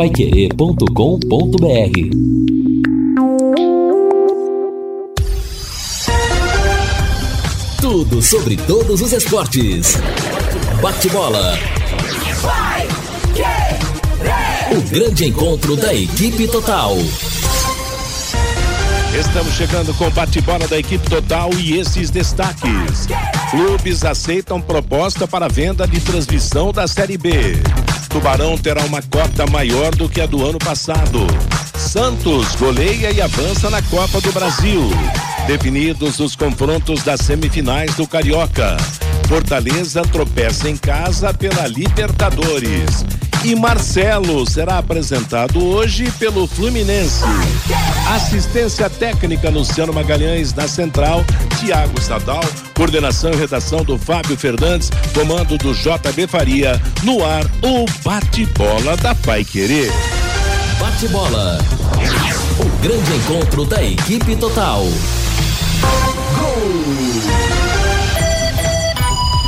[0.00, 1.60] paiquerê.com.br
[7.82, 9.98] Tudo sobre todos os esportes.
[10.80, 11.58] Bate-bola.
[14.74, 16.96] O grande encontro da equipe total.
[19.14, 23.06] Estamos chegando com bate-bola da equipe total e esses destaques.
[23.50, 27.60] Clubes aceitam proposta para venda de transmissão da Série B.
[28.10, 31.26] Tubarão terá uma cota maior do que a do ano passado.
[31.76, 34.90] Santos goleia e avança na Copa do Brasil.
[35.46, 38.76] Definidos os confrontos das semifinais do Carioca.
[39.28, 43.04] Fortaleza tropeça em casa pela Libertadores.
[43.42, 47.24] E Marcelo será apresentado hoje pelo Fluminense.
[48.14, 51.24] Assistência técnica Luciano Magalhães na central,
[51.58, 52.44] Tiago Sadal,
[52.74, 59.14] coordenação e redação do Fábio Fernandes, comando do JB Faria, no ar o bate-bola da
[59.14, 59.90] Pai Querer.
[60.78, 61.58] Bate-bola.
[62.58, 64.84] O grande encontro da equipe total.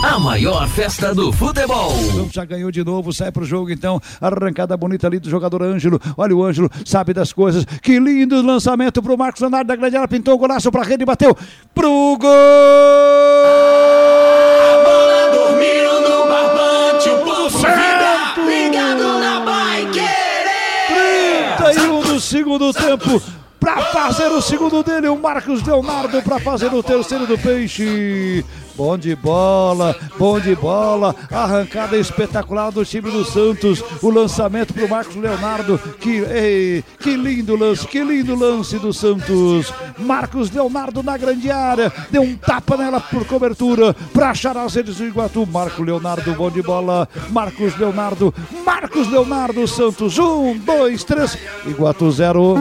[0.03, 1.93] A maior festa do futebol.
[2.33, 4.01] Já ganhou de novo, sai pro jogo então.
[4.21, 6.01] Arrancada bonita ali do jogador Ângelo.
[6.17, 7.65] Olha o Ângelo, sabe das coisas.
[7.81, 10.09] Que lindo lançamento pro Marcos Leonardo da grande área.
[10.09, 11.37] Pintou o golaço pra rede, bateu
[11.73, 12.29] pro gol!
[14.69, 21.57] A bola dormiu no barbante, o povo vibra, ligado na Vai Querer!
[21.75, 23.23] 31 do segundo tempo
[23.61, 28.45] para fazer o segundo dele, o Marcos Leonardo para fazer o terceiro do Peixe.
[28.75, 31.15] Bom de bola, bom de bola.
[31.31, 33.83] Arrancada espetacular do time do Santos.
[34.01, 35.79] O lançamento para o Marcos Leonardo.
[36.01, 39.73] Que, ei, que lindo lance, que lindo lance do Santos.
[39.99, 41.93] Marcos Leonardo na grande área.
[42.11, 45.47] Deu um tapa nela por cobertura para achar as redes do Iguatu.
[45.47, 47.09] Marco Leonardo, bom de bola.
[47.31, 48.35] Marcos Leonardo,
[48.65, 50.19] Marcos Leonardo Santos.
[50.19, 51.37] Um, dois, três.
[51.67, 52.55] Iguatu zero.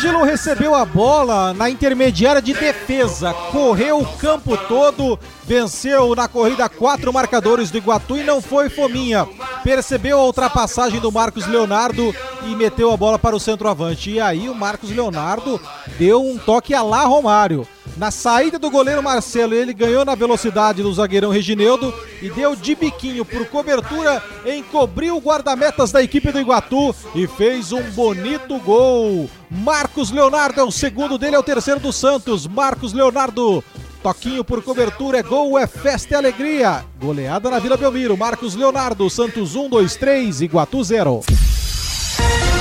[0.00, 6.70] Ângelo recebeu a bola na intermediária de defesa, correu o campo todo, venceu na corrida
[6.70, 9.28] quatro marcadores do Iguatu e não foi fominha.
[9.62, 12.14] Percebeu a ultrapassagem do Marcos Leonardo
[12.46, 14.12] e meteu a bola para o centroavante.
[14.12, 15.60] E aí o Marcos Leonardo
[15.98, 17.68] deu um toque a lá Romário.
[17.96, 21.92] Na saída do goleiro Marcelo, ele ganhou na velocidade do zagueirão Regineudo
[22.22, 27.72] e deu de biquinho por cobertura, encobriu o guarda-metas da equipe do Iguatu e fez
[27.72, 29.28] um bonito gol.
[29.50, 32.46] Marcos Leonardo é o segundo dele, é o terceiro do Santos.
[32.46, 33.62] Marcos Leonardo
[34.02, 36.84] Toquinho por cobertura, é gol, é festa e alegria.
[36.98, 38.16] Goleada na Vila Belmiro.
[38.16, 41.20] Marcos Leonardo, Santos 1, 2, 3, Iguatu 0.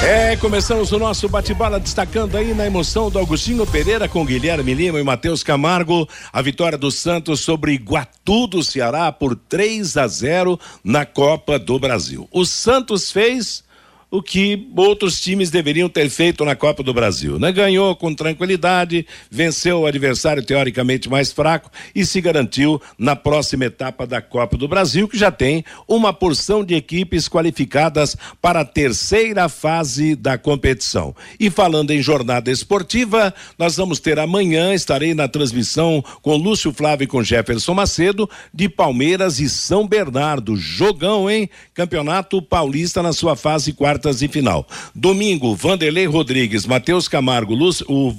[0.04, 5.00] É, começamos o nosso bate-bola destacando aí na emoção do Augustinho Pereira com Guilherme Lima
[5.00, 10.60] e Matheus Camargo, a vitória do Santos sobre Iguatu do Ceará por 3 a 0
[10.84, 12.28] na Copa do Brasil.
[12.32, 13.64] O Santos fez
[14.12, 17.38] o que outros times deveriam ter feito na Copa do Brasil.
[17.38, 17.52] Né?
[17.52, 24.08] Ganhou com tranquilidade, venceu o adversário teoricamente mais fraco e se garantiu na próxima etapa
[24.08, 29.48] da Copa do Brasil, que já tem uma porção de equipes qualificadas para a terceira
[29.48, 31.16] fase da competição.
[31.40, 37.04] E falando em jornada esportiva, nós vamos ter amanhã, estarei na transmissão com Lúcio Flávio
[37.04, 40.56] e com Jefferson Macedo, de Palmeiras e São Bernardo.
[40.56, 41.50] Jogão, hein?
[41.74, 44.66] Campeonato Paulista na sua fase quarta quartas de final.
[44.96, 48.14] Domingo, Vanderlei Rodrigues, Matheus Camargo, Luz, o,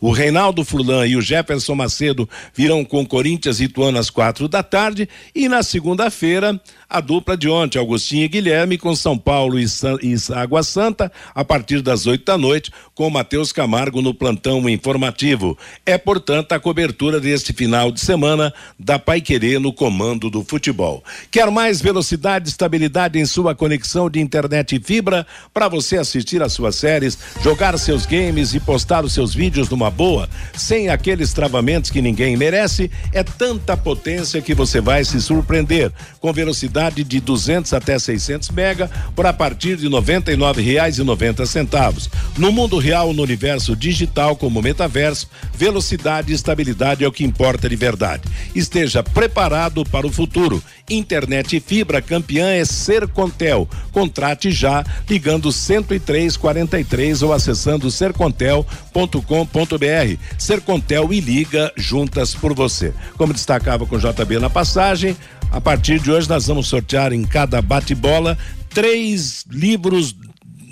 [0.00, 4.62] o Reinaldo Furlan e o Jefferson Macedo virão com Corinthians e Ituano às quatro da
[4.62, 5.08] tarde.
[5.34, 9.96] E na segunda-feira, a dupla de ontem, Augustinho e Guilherme, com São Paulo e, San,
[10.02, 15.58] e Água Santa, a partir das oito da noite, com Matheus Camargo no plantão informativo.
[15.84, 21.02] É, portanto, a cobertura deste final de semana da Pai Querer no comando do futebol.
[21.30, 26.42] Quer mais velocidade e estabilidade em sua conexão de internet e fibra para você assistir
[26.42, 31.32] às suas séries, jogar seus games e postar os seus vídeos numa boa, sem aqueles
[31.32, 32.90] travamentos que ninguém merece?
[33.12, 35.92] É tanta potência que você vai se surpreender.
[36.20, 42.78] Com velocidade de 200 até 600 mega por a partir de R$ 99,90 No mundo
[42.78, 48.22] real, no universo digital como metaverso, velocidade e estabilidade é o que importa de verdade.
[48.54, 50.62] Esteja preparado para o futuro.
[50.88, 53.68] Internet fibra campeã é Sercontel.
[53.92, 60.16] Contrate já ligando 10343 ou acessando sercontel.com.br.
[60.38, 62.92] Sercontel e liga juntas por você.
[63.16, 65.16] Como destacava com JB na passagem,
[65.50, 68.38] a partir de hoje nós vamos sortear em cada bate-bola
[68.68, 70.14] três livros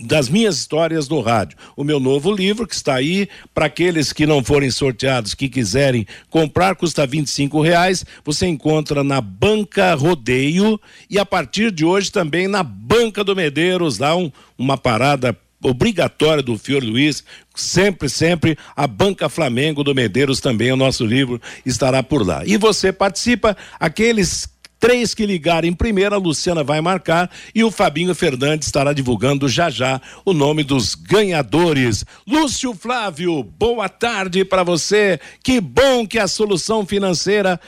[0.05, 1.59] das minhas histórias no rádio.
[1.77, 6.07] O meu novo livro que está aí para aqueles que não forem sorteados, que quiserem
[6.31, 8.05] comprar, custa R$ reais.
[8.25, 10.81] Você encontra na Banca Rodeio
[11.11, 16.43] e a partir de hoje também na Banca do Medeiros, lá um, uma parada obrigatória
[16.43, 17.25] do Fior Luiz,
[17.55, 22.43] sempre, sempre, a Banca Flamengo do Medeiros também, o nosso livro estará por lá.
[22.47, 24.49] E você participa, aqueles
[24.81, 29.69] Três que ligarem primeiro, a Luciana vai marcar e o Fabinho Fernandes estará divulgando já
[29.69, 32.05] já o nome dos ganhadores.
[32.27, 35.19] Lúcio Flávio, boa tarde para você.
[35.43, 37.61] Que bom que a solução financeira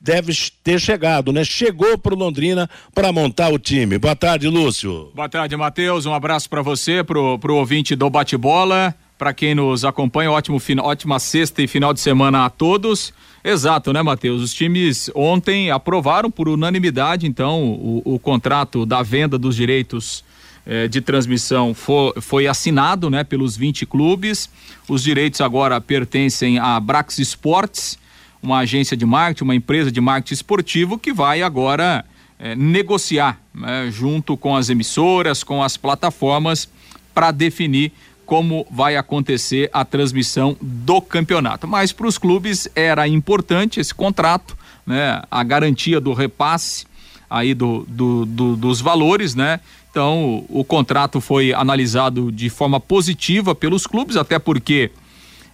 [0.00, 0.32] deve
[0.62, 1.42] ter chegado, né?
[1.42, 3.98] Chegou para Londrina para montar o time.
[3.98, 5.10] Boa tarde, Lúcio.
[5.14, 6.06] Boa tarde, Matheus.
[6.06, 10.30] Um abraço para você, pro, pro ouvinte do bate-bola, para quem nos acompanha.
[10.30, 13.12] Ótimo, ótima sexta e final de semana a todos.
[13.50, 14.42] Exato, né, Matheus?
[14.42, 20.22] Os times ontem aprovaram por unanimidade, então, o, o contrato da venda dos direitos
[20.66, 24.50] eh, de transmissão foi, foi, assinado, né, pelos 20 clubes.
[24.86, 27.98] Os direitos agora pertencem à Brax Sports,
[28.42, 32.04] uma agência de marketing, uma empresa de marketing esportivo que vai agora
[32.38, 36.68] eh, negociar né, junto com as emissoras, com as plataformas,
[37.14, 37.92] para definir
[38.28, 41.66] como vai acontecer a transmissão do campeonato.
[41.66, 44.54] Mas para os clubes era importante esse contrato,
[44.86, 45.22] né?
[45.30, 46.84] A garantia do repasse
[47.30, 49.60] aí do, do, do, dos valores, né?
[49.90, 54.90] Então o, o, contrato foi analisado de forma positiva pelos clubes, até porque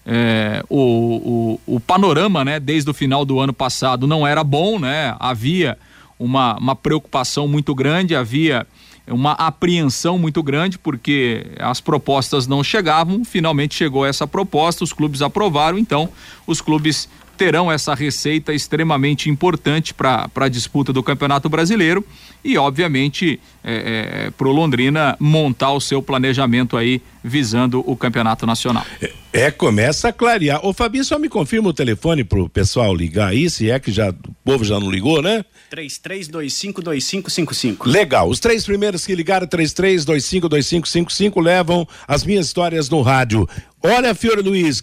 [0.05, 4.81] é, o, o, o, panorama, né, desde o final do ano passado não era bom,
[4.81, 5.15] né?
[5.21, 5.79] Havia
[6.19, 8.67] uma, uma preocupação muito grande, havia
[9.07, 13.25] uma apreensão muito grande porque as propostas não chegavam.
[13.25, 16.09] Finalmente chegou essa proposta, os clubes aprovaram, então
[16.47, 22.05] os clubes terão essa receita extremamente importante para a disputa do Campeonato Brasileiro
[22.45, 28.47] e, obviamente, é, é, para o Londrina montar o seu planejamento aí visando o Campeonato
[28.47, 28.87] Nacional.
[29.01, 30.65] É, é, começa a clarear.
[30.65, 33.91] Ô Fabi, só me confirma o telefone para o pessoal ligar aí, se é que
[33.91, 35.45] já o povo já não ligou, né?
[35.73, 37.87] 33252555.
[37.87, 38.29] Legal.
[38.29, 43.49] Os três primeiros que ligaram 33252555 levam as minhas histórias no rádio.
[43.83, 44.81] Olha, Fiore Luiz,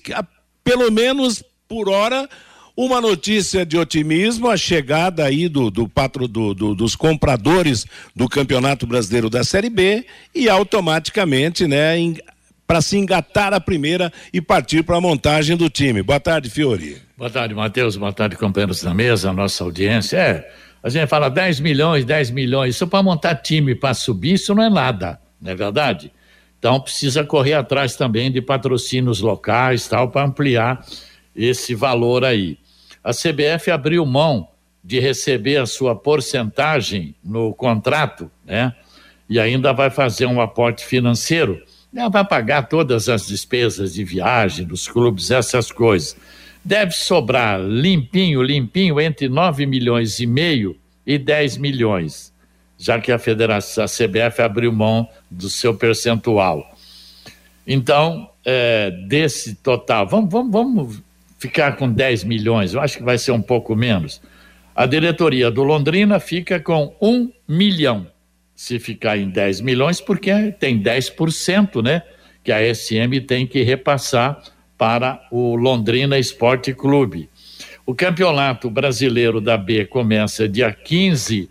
[0.65, 2.27] pelo menos por hora,
[2.75, 8.27] uma notícia de otimismo, a chegada aí do, do, patro, do, do, dos compradores do
[8.27, 10.05] Campeonato Brasileiro da Série B
[10.35, 11.95] e automaticamente, né,
[12.71, 16.01] para se engatar a primeira e partir para a montagem do time.
[16.01, 17.01] Boa tarde, Fiore.
[17.17, 17.97] Boa tarde, Matheus.
[17.97, 20.15] Boa tarde, companheiros da mesa, nossa audiência.
[20.15, 20.49] É,
[20.81, 24.63] a gente fala 10 milhões, 10 milhões, isso para montar time, para subir, isso não
[24.63, 26.13] é nada, não é verdade?
[26.57, 30.79] Então precisa correr atrás também de patrocínios locais, tal, para ampliar
[31.35, 32.57] esse valor aí.
[33.03, 34.47] A CBF abriu mão
[34.81, 38.73] de receber a sua porcentagem no contrato, né?
[39.29, 41.61] E ainda vai fazer um aporte financeiro.
[41.95, 46.15] Ela vai pagar todas as despesas de viagem dos clubes, essas coisas.
[46.63, 52.31] Deve sobrar limpinho, limpinho, entre 9 milhões e meio e 10 milhões,
[52.77, 56.77] já que a federação, a CBF abriu mão do seu percentual.
[57.67, 61.01] Então, é, desse total, vamos, vamos, vamos
[61.37, 64.21] ficar com 10 milhões, eu acho que vai ser um pouco menos.
[64.75, 68.07] A diretoria do Londrina fica com um milhão.
[68.61, 72.03] Se ficar em 10 milhões, porque tem 10%, né?
[72.43, 74.39] Que a SM tem que repassar
[74.77, 77.27] para o Londrina Esporte Clube.
[77.87, 81.49] O Campeonato Brasileiro da B começa dia 15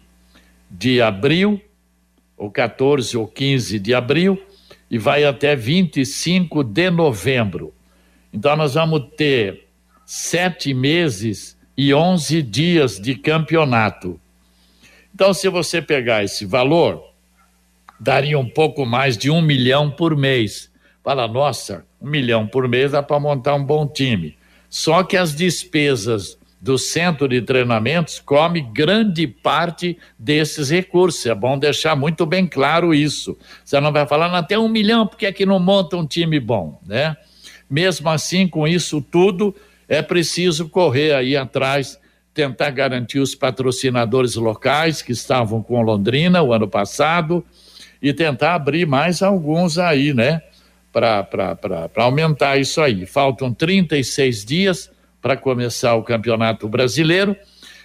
[0.71, 1.61] de abril,
[2.37, 4.41] ou 14 ou 15 de abril,
[4.89, 7.75] e vai até 25 de novembro.
[8.33, 9.67] Então, nós vamos ter
[10.07, 14.21] sete meses e onze dias de campeonato.
[15.21, 17.05] Então, se você pegar esse valor,
[18.01, 20.73] daria um pouco mais de um milhão por mês.
[21.05, 24.39] Fala, nossa, um milhão por mês dá para montar um bom time.
[24.71, 31.27] Só que as despesas do centro de treinamentos come grande parte desses recursos.
[31.27, 33.37] É bom deixar muito bem claro isso.
[33.63, 36.81] Você não vai falar, tem um milhão, porque é que não monta um time bom,
[36.87, 37.15] né?
[37.69, 39.55] Mesmo assim, com isso tudo,
[39.87, 42.01] é preciso correr aí atrás,
[42.33, 47.45] tentar garantir os patrocinadores locais que estavam com Londrina o ano passado
[48.01, 50.41] e tentar abrir mais alguns aí, né?
[50.93, 51.27] Para
[51.97, 53.07] aumentar isso aí.
[53.07, 57.37] Faltam 36 dias para começar o Campeonato Brasileiro.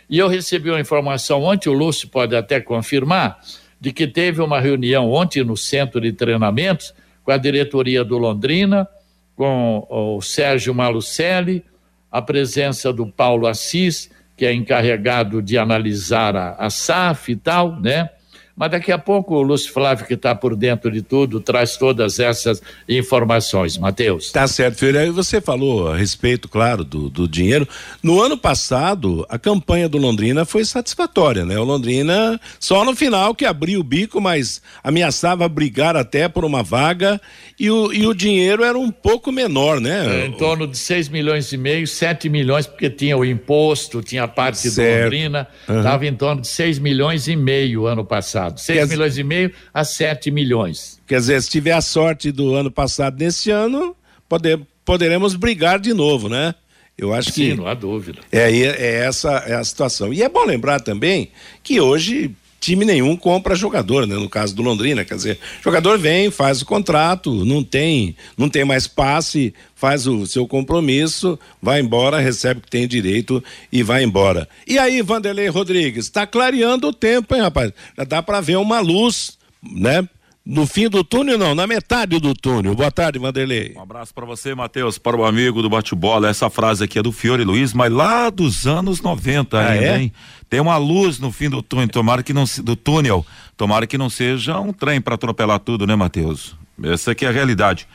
[0.09, 3.39] E eu recebi uma informação ontem, o Lúcio pode até confirmar,
[3.81, 8.87] de que teve uma reunião ontem no centro de treinamentos com a diretoria do Londrina,
[9.35, 11.63] com o Sérgio Malucelli,
[12.11, 17.79] a presença do Paulo Assis, que é encarregado de analisar a, a SAF e tal,
[17.79, 18.09] né?
[18.55, 22.19] Mas daqui a pouco o Lúcio Flávio, que está por dentro de tudo, traz todas
[22.19, 23.77] essas informações.
[23.77, 24.31] Matheus.
[24.31, 24.97] Tá certo, Filho.
[24.97, 27.67] Aí você falou a respeito, claro, do, do dinheiro.
[28.01, 31.59] No ano passado, a campanha do Londrina foi satisfatória, né?
[31.59, 36.63] O Londrina só no final que abriu o bico, mas ameaçava brigar até por uma
[36.63, 37.19] vaga
[37.59, 40.23] e o, e o dinheiro era um pouco menor, né?
[40.23, 44.23] É, em torno de 6 milhões e meio, 7 milhões, porque tinha o imposto, tinha
[44.23, 44.97] a parte certo.
[44.97, 46.09] do Londrina, estava uhum.
[46.09, 48.44] em torno de 6 milhões e meio ano passado.
[48.55, 50.99] 6 Quer milhões e meio a 7 milhões.
[51.07, 53.95] Quer dizer, se tiver a sorte do ano passado nesse ano,
[54.27, 56.55] poder, poderemos brigar de novo, né?
[56.97, 57.55] Eu acho Sim, que.
[57.55, 58.19] não há dúvida.
[58.31, 60.13] É, é essa é a situação.
[60.13, 62.33] E é bom lembrar também que hoje
[62.65, 64.15] time nenhum compra jogador, né?
[64.15, 68.65] No caso do Londrina, quer dizer, jogador vem, faz o contrato, não tem, não tem
[68.65, 74.03] mais passe, faz o seu compromisso, vai embora, recebe o que tem direito e vai
[74.03, 74.49] embora.
[74.67, 77.71] E aí, Vanderlei Rodrigues, está clareando o tempo, hein, rapaz?
[77.95, 80.07] Já dá para ver uma luz, né?
[80.45, 82.75] No fim do túnel, não, na metade do túnel.
[82.75, 83.73] Boa tarde, Vanderlei.
[83.75, 86.29] Um abraço para você, Matheus, para o amigo do bate-bola.
[86.29, 90.01] Essa frase aqui é do Fiore Luiz, mas lá dos anos 90 ah, ainda, é?
[90.01, 90.13] hein?
[90.47, 93.25] Tem uma luz no fim do túnel, tomara que não do túnel,
[93.57, 96.55] tomara que não seja um trem para atropelar tudo, né, Matheus?
[96.83, 97.87] Essa aqui é a realidade.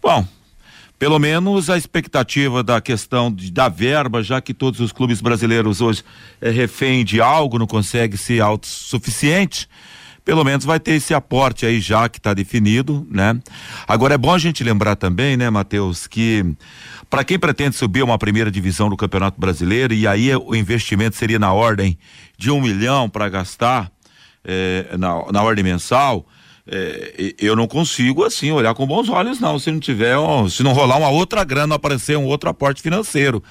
[0.00, 0.26] Bom,
[0.98, 5.82] pelo menos a expectativa da questão de, da verba, já que todos os clubes brasileiros
[5.82, 6.02] hoje
[6.40, 9.68] é refém de algo, não consegue ser autossuficiente
[10.24, 13.38] pelo menos vai ter esse aporte aí já que está definido, né?
[13.86, 16.44] Agora é bom a gente lembrar também, né, Matheus, que
[17.08, 21.38] para quem pretende subir uma primeira divisão do Campeonato Brasileiro e aí o investimento seria
[21.38, 21.98] na ordem
[22.38, 23.90] de um milhão para gastar
[24.44, 26.26] eh, na, na ordem mensal,
[26.66, 30.16] eh, eu não consigo assim olhar com bons olhos não se não tiver
[30.48, 33.42] se não rolar uma outra grana aparecer um outro aporte financeiro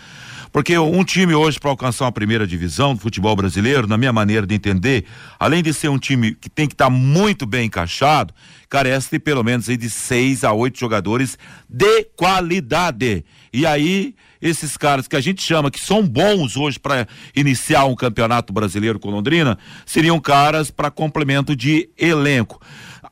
[0.52, 4.48] porque um time hoje, para alcançar uma primeira divisão do futebol brasileiro, na minha maneira
[4.48, 5.06] de entender,
[5.40, 8.34] além de ser um time que tem que estar tá muito bem encaixado,
[8.68, 11.38] carece de pelo menos de seis a oito jogadores
[11.68, 13.24] de qualidade.
[13.52, 17.96] E aí, esses caras que a gente chama que são bons hoje para iniciar um
[17.96, 22.62] campeonato brasileiro com Londrina, seriam caras para complemento de elenco.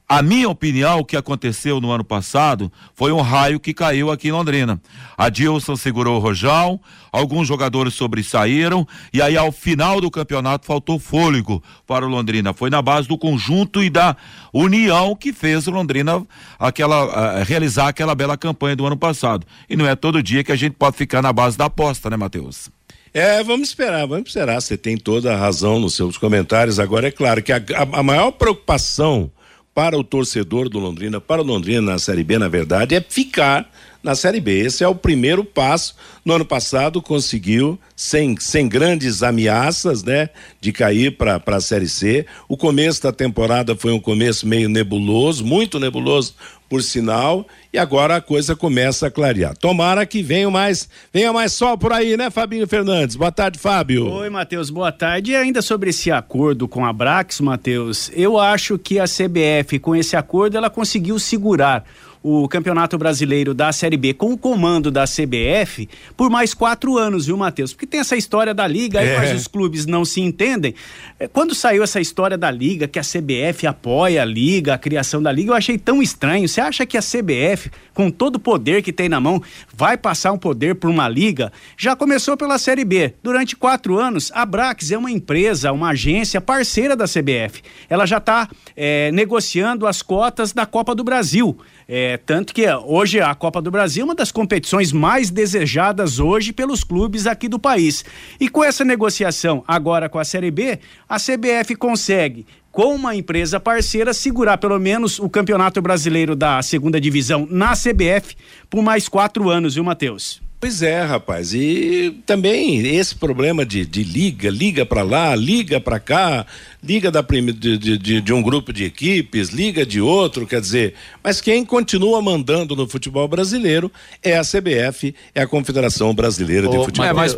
[0.10, 4.30] A minha opinião, o que aconteceu no ano passado foi um raio que caiu aqui
[4.30, 4.82] em Londrina.
[5.18, 6.80] A Dilson segurou o Rojão,
[7.12, 12.54] alguns jogadores sobressaíram e aí ao final do campeonato faltou fôlego para o Londrina.
[12.54, 14.16] Foi na base do conjunto e da
[14.54, 16.26] união que fez o Londrina
[16.58, 19.46] aquela, uh, realizar aquela bela campanha do ano passado.
[19.70, 22.16] E não é todo dia que a gente pode ficar na base da aposta, né,
[22.16, 22.70] Matheus?
[23.14, 24.62] É, vamos esperar, vamos esperar.
[24.62, 26.80] Você tem toda a razão nos seus comentários.
[26.80, 29.30] Agora, é claro que a, a, a maior preocupação
[29.78, 33.72] para o torcedor do Londrina, para o Londrina na Série B, na verdade, é ficar
[34.02, 34.62] na Série B.
[34.62, 35.96] Esse é o primeiro passo.
[36.26, 40.30] No ano passado conseguiu, sem, sem grandes ameaças, né,
[40.60, 42.26] de cair para a Série C.
[42.50, 46.34] O começo da temporada foi um começo meio nebuloso, muito nebuloso,
[46.70, 49.56] por sinal, e agora a coisa começa a clarear.
[49.56, 53.16] Tomara que venha mais, venha mais sol por aí, né, Fabinho Fernandes?
[53.16, 54.10] Boa tarde, Fábio.
[54.12, 55.32] Oi, Matheus, boa tarde.
[55.32, 59.96] E ainda sobre esse acordo com a Brax, Matheus, eu acho que a CBF, com
[59.96, 61.86] esse acordo, ela conseguiu segurar
[62.22, 67.26] o Campeonato Brasileiro da Série B com o comando da CBF por mais quatro anos,
[67.28, 67.74] viu, Matheus?
[67.74, 69.34] Porque tem essa história da Liga, aí é.
[69.34, 70.74] os clubes não se entendem.
[71.20, 75.22] É, quando saiu essa história da Liga, que a CBF apoia a Liga, a criação
[75.22, 76.48] da Liga, eu achei tão estranho.
[76.48, 79.42] Você acha que a CBF, com todo o poder que tem na mão,
[79.74, 81.52] vai passar um poder por uma Liga?
[81.78, 83.14] Já começou pela Série B.
[83.24, 87.62] Durante quatro anos, a Brax é uma empresa, uma agência parceira da CBF.
[87.90, 91.58] Ela já está é, negociando as cotas da Copa do Brasil.
[91.88, 96.52] É, tanto que hoje a Copa do Brasil é uma das competições mais desejadas hoje
[96.52, 98.04] pelos clubes aqui do país.
[98.40, 103.60] E com essa negociação agora com a Série B, a CBF consegue com uma empresa
[103.60, 108.36] parceira, segurar pelo menos o Campeonato Brasileiro da Segunda Divisão na CBF
[108.70, 110.47] por mais quatro anos, viu, Matheus?
[110.60, 111.54] Pois é, rapaz.
[111.54, 116.48] E também esse problema de, de liga, liga para lá, liga para cá,
[116.84, 121.40] liga da de, de, de, um grupo de equipes, liga de outro, quer dizer, mas
[121.40, 123.92] quem continua mandando no futebol brasileiro
[124.24, 127.06] é a CBF, é a Confederação Brasileira de Futebol.
[127.06, 127.38] É, mas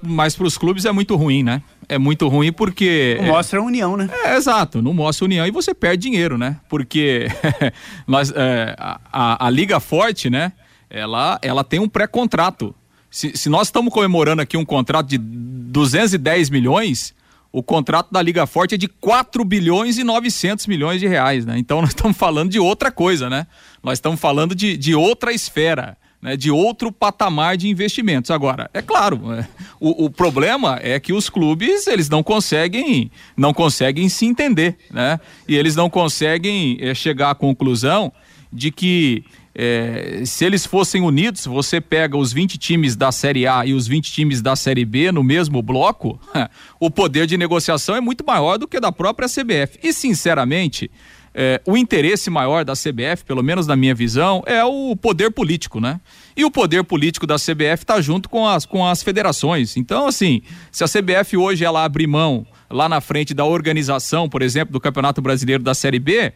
[0.00, 1.60] mas para os clubes é muito ruim, né?
[1.88, 3.16] É muito ruim porque.
[3.20, 4.08] Não mostra a união, né?
[4.24, 6.56] É, exato, não mostra a união e você perde dinheiro, né?
[6.68, 7.26] Porque
[8.06, 10.52] nós, é, a, a, a Liga Forte, né?
[10.92, 12.74] Ela, ela tem um pré-contrato.
[13.10, 17.14] Se, se nós estamos comemorando aqui um contrato de 210 milhões,
[17.50, 21.58] o contrato da Liga Forte é de 4 bilhões e 900 milhões de reais, né?
[21.58, 23.46] Então nós estamos falando de outra coisa, né?
[23.82, 25.96] Nós estamos falando de, de outra esfera.
[26.20, 28.30] né, de outro patamar de investimentos.
[28.30, 29.44] Agora, é claro, é,
[29.80, 35.18] o, o, problema é que os clubes eles não conseguem, não conseguem se entender, né?
[35.48, 38.12] E eles não conseguem é, chegar à conclusão
[38.52, 43.66] de que é, se eles fossem unidos, você pega os 20 times da Série A
[43.66, 46.18] e os 20 times da Série B no mesmo bloco,
[46.80, 49.78] o poder de negociação é muito maior do que da própria CBF.
[49.82, 50.90] E, sinceramente,
[51.34, 55.80] é, o interesse maior da CBF, pelo menos na minha visão, é o poder político,
[55.80, 56.00] né?
[56.36, 59.76] E o poder político da CBF está junto com as, com as federações.
[59.76, 64.42] Então, assim, se a CBF hoje ela abrir mão lá na frente da organização, por
[64.42, 66.32] exemplo, do Campeonato Brasileiro da Série B,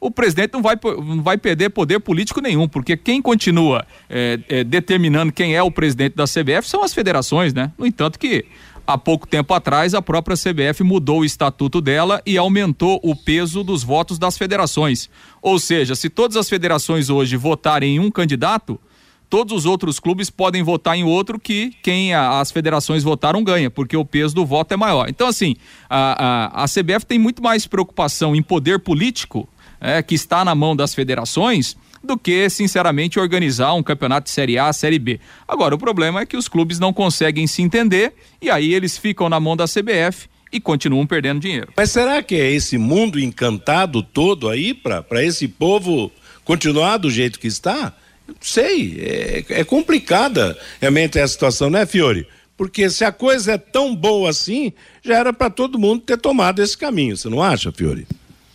[0.00, 4.64] o presidente não vai, não vai perder poder político nenhum, porque quem continua é, é,
[4.64, 7.70] determinando quem é o presidente da CBF são as federações, né?
[7.76, 8.46] No entanto que
[8.86, 13.62] há pouco tempo atrás a própria CBF mudou o estatuto dela e aumentou o peso
[13.62, 15.10] dos votos das federações.
[15.42, 18.80] Ou seja, se todas as federações hoje votarem em um candidato,
[19.28, 23.70] todos os outros clubes podem votar em outro que quem a, as federações votaram ganha,
[23.70, 25.08] porque o peso do voto é maior.
[25.10, 25.56] Então, assim,
[25.88, 29.46] a, a, a CBF tem muito mais preocupação em poder político
[29.80, 34.58] é, que está na mão das federações do que, sinceramente, organizar um campeonato de Série
[34.58, 35.20] A, Série B.
[35.46, 39.28] Agora, o problema é que os clubes não conseguem se entender e aí eles ficam
[39.28, 41.72] na mão da CBF e continuam perdendo dinheiro.
[41.76, 46.10] Mas será que é esse mundo encantado todo aí para esse povo
[46.44, 47.94] continuar do jeito que está?
[48.26, 52.26] Não sei, é, é complicada realmente essa situação, né, Fiore?
[52.56, 54.72] Porque se a coisa é tão boa assim,
[55.02, 58.06] já era para todo mundo ter tomado esse caminho, você não acha, Fiore?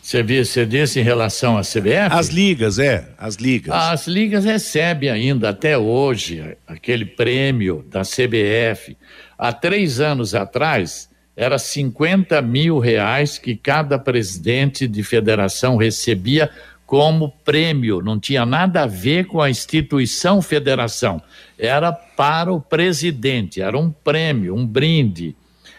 [0.06, 2.10] Você, você disse em relação à CBF?
[2.12, 3.74] As ligas, é, as ligas.
[3.74, 8.96] As ligas recebem ainda até hoje aquele prêmio da CBF.
[9.36, 16.52] Há três anos atrás, era 50 mil reais que cada presidente de federação recebia
[16.86, 21.20] como prêmio, não tinha nada a ver com a instituição federação,
[21.58, 25.36] era para o presidente, era um prêmio, um brinde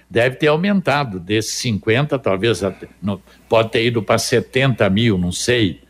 [0.09, 5.33] deve ter aumentado desses 50, talvez até, não, pode ter ido para 70 mil, não
[5.33, 5.81] sei.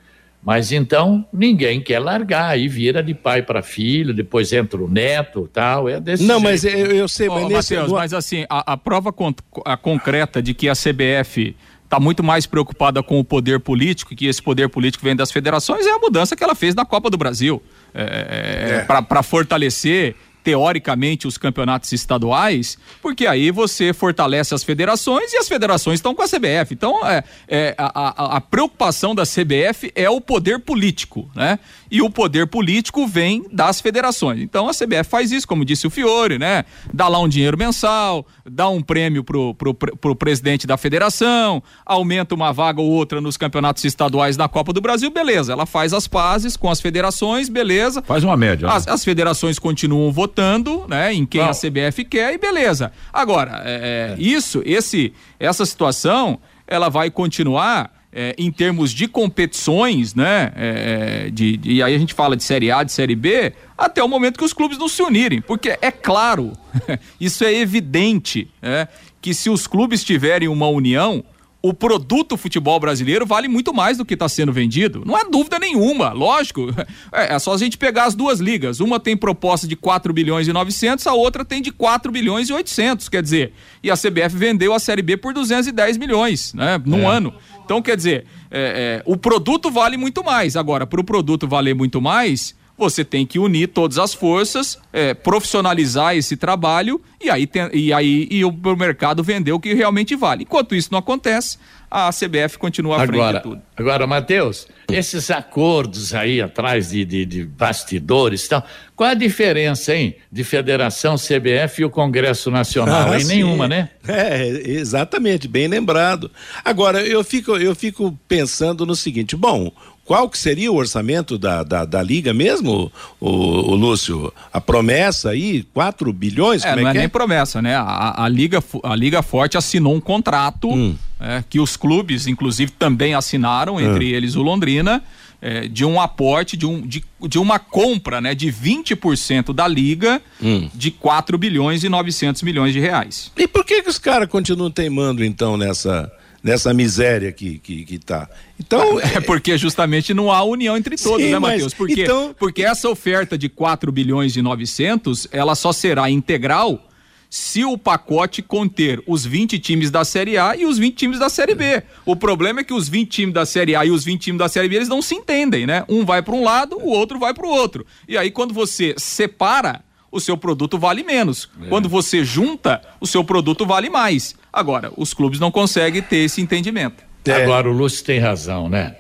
[0.46, 5.50] Mas então ninguém quer largar, aí vira de pai para filho, depois entra o neto
[5.52, 6.44] tal, é desse Não, jeito.
[6.44, 7.74] mas eu, eu sei, mas, oh, nesse...
[7.74, 9.34] Mateus, mas assim, a, a prova con
[9.64, 14.26] a concreta de que a CBF está muito mais preocupada com o poder político, que
[14.26, 17.16] esse poder político vem das federações, é a mudança que ela fez na Copa do
[17.16, 17.60] Brasil.
[17.94, 18.76] É, é.
[18.76, 19.02] é.
[19.02, 20.14] Para fortalecer
[20.46, 26.22] teoricamente, os campeonatos estaduais, porque aí você fortalece as federações e as federações estão com
[26.22, 26.72] a CBF.
[26.72, 31.58] Então, é, é a, a, a, preocupação da CBF é o poder político, né?
[31.90, 34.40] E o poder político vem das federações.
[34.40, 36.64] Então, a CBF faz isso, como disse o Fiore, né?
[36.92, 42.34] Dá lá um dinheiro mensal, dá um prêmio pro, pro, pro presidente da federação, aumenta
[42.34, 45.52] uma vaga ou outra nos campeonatos estaduais da Copa do Brasil, beleza.
[45.52, 48.02] Ela faz as pazes com as federações, beleza.
[48.02, 48.66] Faz uma média.
[48.66, 48.74] Né?
[48.74, 51.50] As, as federações continuam votando né, em quem Não.
[51.50, 52.92] a CBF quer e beleza.
[53.12, 54.22] Agora, é, é.
[54.22, 60.50] isso, esse, essa situação, ela vai continuar é, em termos de competições, né?
[60.56, 64.02] É, é de, e aí a gente fala de Série A, de Série B, até
[64.02, 65.42] o momento que os clubes não se unirem.
[65.42, 66.54] Porque é claro,
[67.20, 68.88] isso é evidente, é,
[69.20, 71.22] que se os clubes tiverem uma união,
[71.68, 75.02] o produto futebol brasileiro vale muito mais do que está sendo vendido.
[75.04, 76.68] Não há dúvida nenhuma, lógico.
[77.12, 78.80] É, é, só a gente pegar as duas ligas.
[78.80, 82.52] Uma tem proposta de 4 bilhões e 900, a outra tem de 4 bilhões e
[82.52, 83.52] 800, quer dizer.
[83.82, 87.16] E a CBF vendeu a Série B por 210 milhões, né, num é.
[87.16, 87.34] ano.
[87.64, 90.56] Então, quer dizer, é, é, o produto vale muito mais.
[90.56, 95.14] Agora, para o produto valer muito mais, você tem que unir todas as forças, é,
[95.14, 100.14] profissionalizar esse trabalho e aí, tem, e aí e o mercado vender o que realmente
[100.14, 100.42] vale.
[100.42, 101.58] Enquanto isso não acontece,
[101.90, 103.62] a CBF continua à agora, frente de tudo.
[103.76, 110.16] Agora, Matheus, esses acordos aí atrás de, de, de bastidores tal, qual a diferença, hein,
[110.30, 113.12] de Federação, CBF e o Congresso Nacional?
[113.12, 113.90] Ah, nenhuma, né?
[114.06, 116.30] É, exatamente, bem lembrado.
[116.64, 119.72] Agora, eu fico, eu fico pensando no seguinte, bom,
[120.06, 124.32] qual que seria o orçamento da, da, da Liga mesmo, o, o, Lúcio?
[124.52, 126.64] A promessa aí, 4 bilhões?
[126.64, 127.08] É, não é, é nem é?
[127.08, 127.74] promessa, né?
[127.74, 130.94] A, a, Liga, a Liga Forte assinou um contrato hum.
[131.20, 134.16] é, que os clubes, inclusive, também assinaram, entre hum.
[134.16, 135.02] eles o Londrina,
[135.42, 140.22] é, de um aporte, de, um, de, de uma compra né, de 20% da Liga
[140.40, 140.70] hum.
[140.72, 143.32] de 4 bilhões e 900 milhões de reais.
[143.36, 146.08] E por que, que os caras continuam teimando, então, nessa
[146.46, 148.28] nessa miséria que, que, que tá.
[148.58, 151.74] Então, é, é porque justamente não há união entre todos, sim, né, Matheus?
[151.74, 152.34] Porque, então...
[152.38, 156.88] porque essa oferta de 4 bilhões e 900, ela só será integral
[157.28, 161.28] se o pacote conter os 20 times da Série A e os 20 times da
[161.28, 161.82] Série B.
[162.04, 164.48] O problema é que os 20 times da Série A e os 20 times da
[164.48, 165.84] Série B, eles não se entendem, né?
[165.88, 167.84] Um vai para um lado, o outro vai para o outro.
[168.08, 169.84] E aí quando você separa,
[170.16, 171.48] o seu produto vale menos.
[171.62, 171.68] É.
[171.68, 174.34] Quando você junta, o seu produto vale mais.
[174.52, 177.04] Agora, os clubes não conseguem ter esse entendimento.
[177.26, 177.42] É.
[177.42, 178.96] Agora o Lúcio tem razão, né?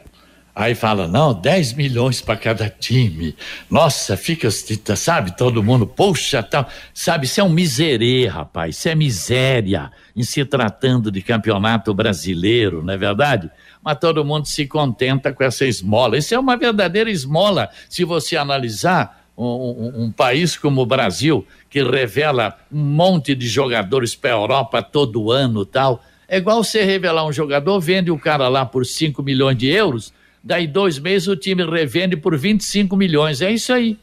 [0.58, 3.36] Aí fala, não, 10 milhões para cada time.
[3.70, 4.48] Nossa, fica,
[4.96, 6.66] sabe, todo mundo, poxa, tal.
[6.94, 12.82] Sabe, isso é um miserê, rapaz, isso é miséria em se tratando de campeonato brasileiro,
[12.82, 13.50] não é verdade?
[13.84, 16.16] Mas todo mundo se contenta com essa esmola.
[16.16, 21.82] Isso é uma verdadeira esmola, se você analisar um, um, país como o Brasil, que
[21.82, 26.02] revela um monte de jogadores para a Europa todo ano tal.
[26.28, 30.12] É igual você revelar um jogador, vende o cara lá por 5 milhões de euros
[30.46, 33.42] daí dois meses o time revende por 25 milhões.
[33.42, 33.98] É isso aí.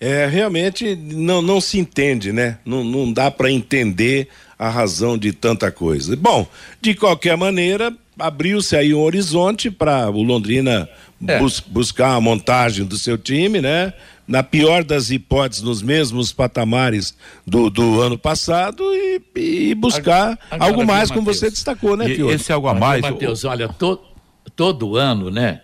[0.00, 2.58] É, realmente não, não se entende, né?
[2.64, 6.16] Não, não dá para entender a razão de tanta coisa.
[6.16, 6.46] Bom,
[6.80, 10.88] de qualquer maneira, abriu-se aí um horizonte para o Londrina
[11.26, 11.38] é.
[11.38, 13.92] bus buscar a montagem do seu time, né?
[14.26, 20.70] Na pior das hipóteses, nos mesmos patamares do, do ano passado e, e buscar agora,
[20.70, 22.30] algo mais, como você destacou, né, Pio?
[22.30, 23.00] Esse é algo a mais.
[23.00, 24.08] Matheus, olha, todo
[24.54, 25.60] todo ano, né?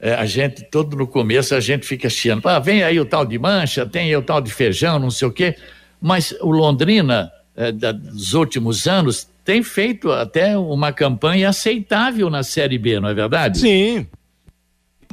[0.00, 2.46] É, a gente, todo no começo, a gente fica chiando.
[2.48, 5.26] Ah, vem aí o tal de mancha, tem aí o tal de feijão, não sei
[5.28, 5.56] o quê.
[6.00, 12.78] Mas o Londrina, é, dos últimos anos, tem feito até uma campanha aceitável na Série
[12.78, 13.58] B, não é verdade?
[13.58, 14.06] Sim.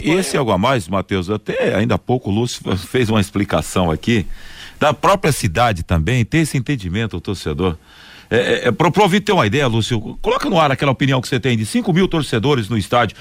[0.01, 4.25] Esse algo a mais, Matheus, até ainda há pouco o Lúcio fez uma explicação aqui
[4.79, 7.77] da própria cidade também, ter esse entendimento, o torcedor.
[8.29, 11.27] É, é, é para ouvir ter uma ideia, Lúcio, coloca no ar aquela opinião que
[11.27, 13.15] você tem de 5 mil torcedores no estádio.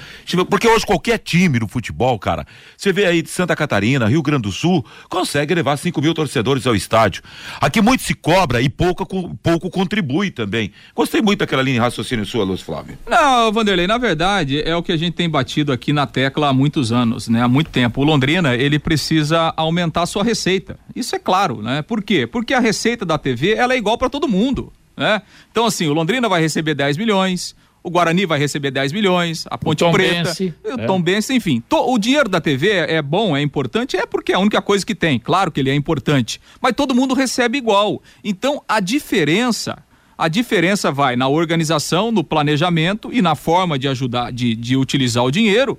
[0.49, 2.45] Porque hoje qualquer time do futebol, cara,
[2.77, 6.65] você vê aí de Santa Catarina, Rio Grande do Sul, consegue levar 5 mil torcedores
[6.67, 7.23] ao estádio.
[7.61, 9.05] Aqui muito se cobra e pouco,
[9.41, 10.71] pouco contribui também.
[10.95, 12.97] Gostei muito daquela linha de raciocínio sua, Lúcio Flávio.
[13.07, 16.53] Não, Vanderlei, na verdade é o que a gente tem batido aqui na tecla há
[16.53, 17.41] muitos anos, né?
[17.41, 18.01] Há muito tempo.
[18.01, 20.77] O Londrina, ele precisa aumentar a sua receita.
[20.95, 21.81] Isso é claro, né?
[21.81, 22.27] Por quê?
[22.27, 25.21] Porque a receita da TV, ela é igual para todo mundo né?
[25.51, 29.57] Então, assim, o Londrina vai receber 10 milhões, o Guarani vai receber 10 milhões, a
[29.57, 30.85] Ponte o Preta, Bense, o é.
[30.87, 31.61] Tom Bense, enfim.
[31.69, 34.61] To, o dinheiro da TV é, é bom, é importante, é porque é a única
[34.61, 35.19] coisa que tem.
[35.19, 38.01] Claro que ele é importante, mas todo mundo recebe igual.
[38.23, 39.77] Então, a diferença
[40.17, 45.25] a diferença vai na organização, no planejamento e na forma de ajudar, de, de utilizar
[45.25, 45.77] o dinheiro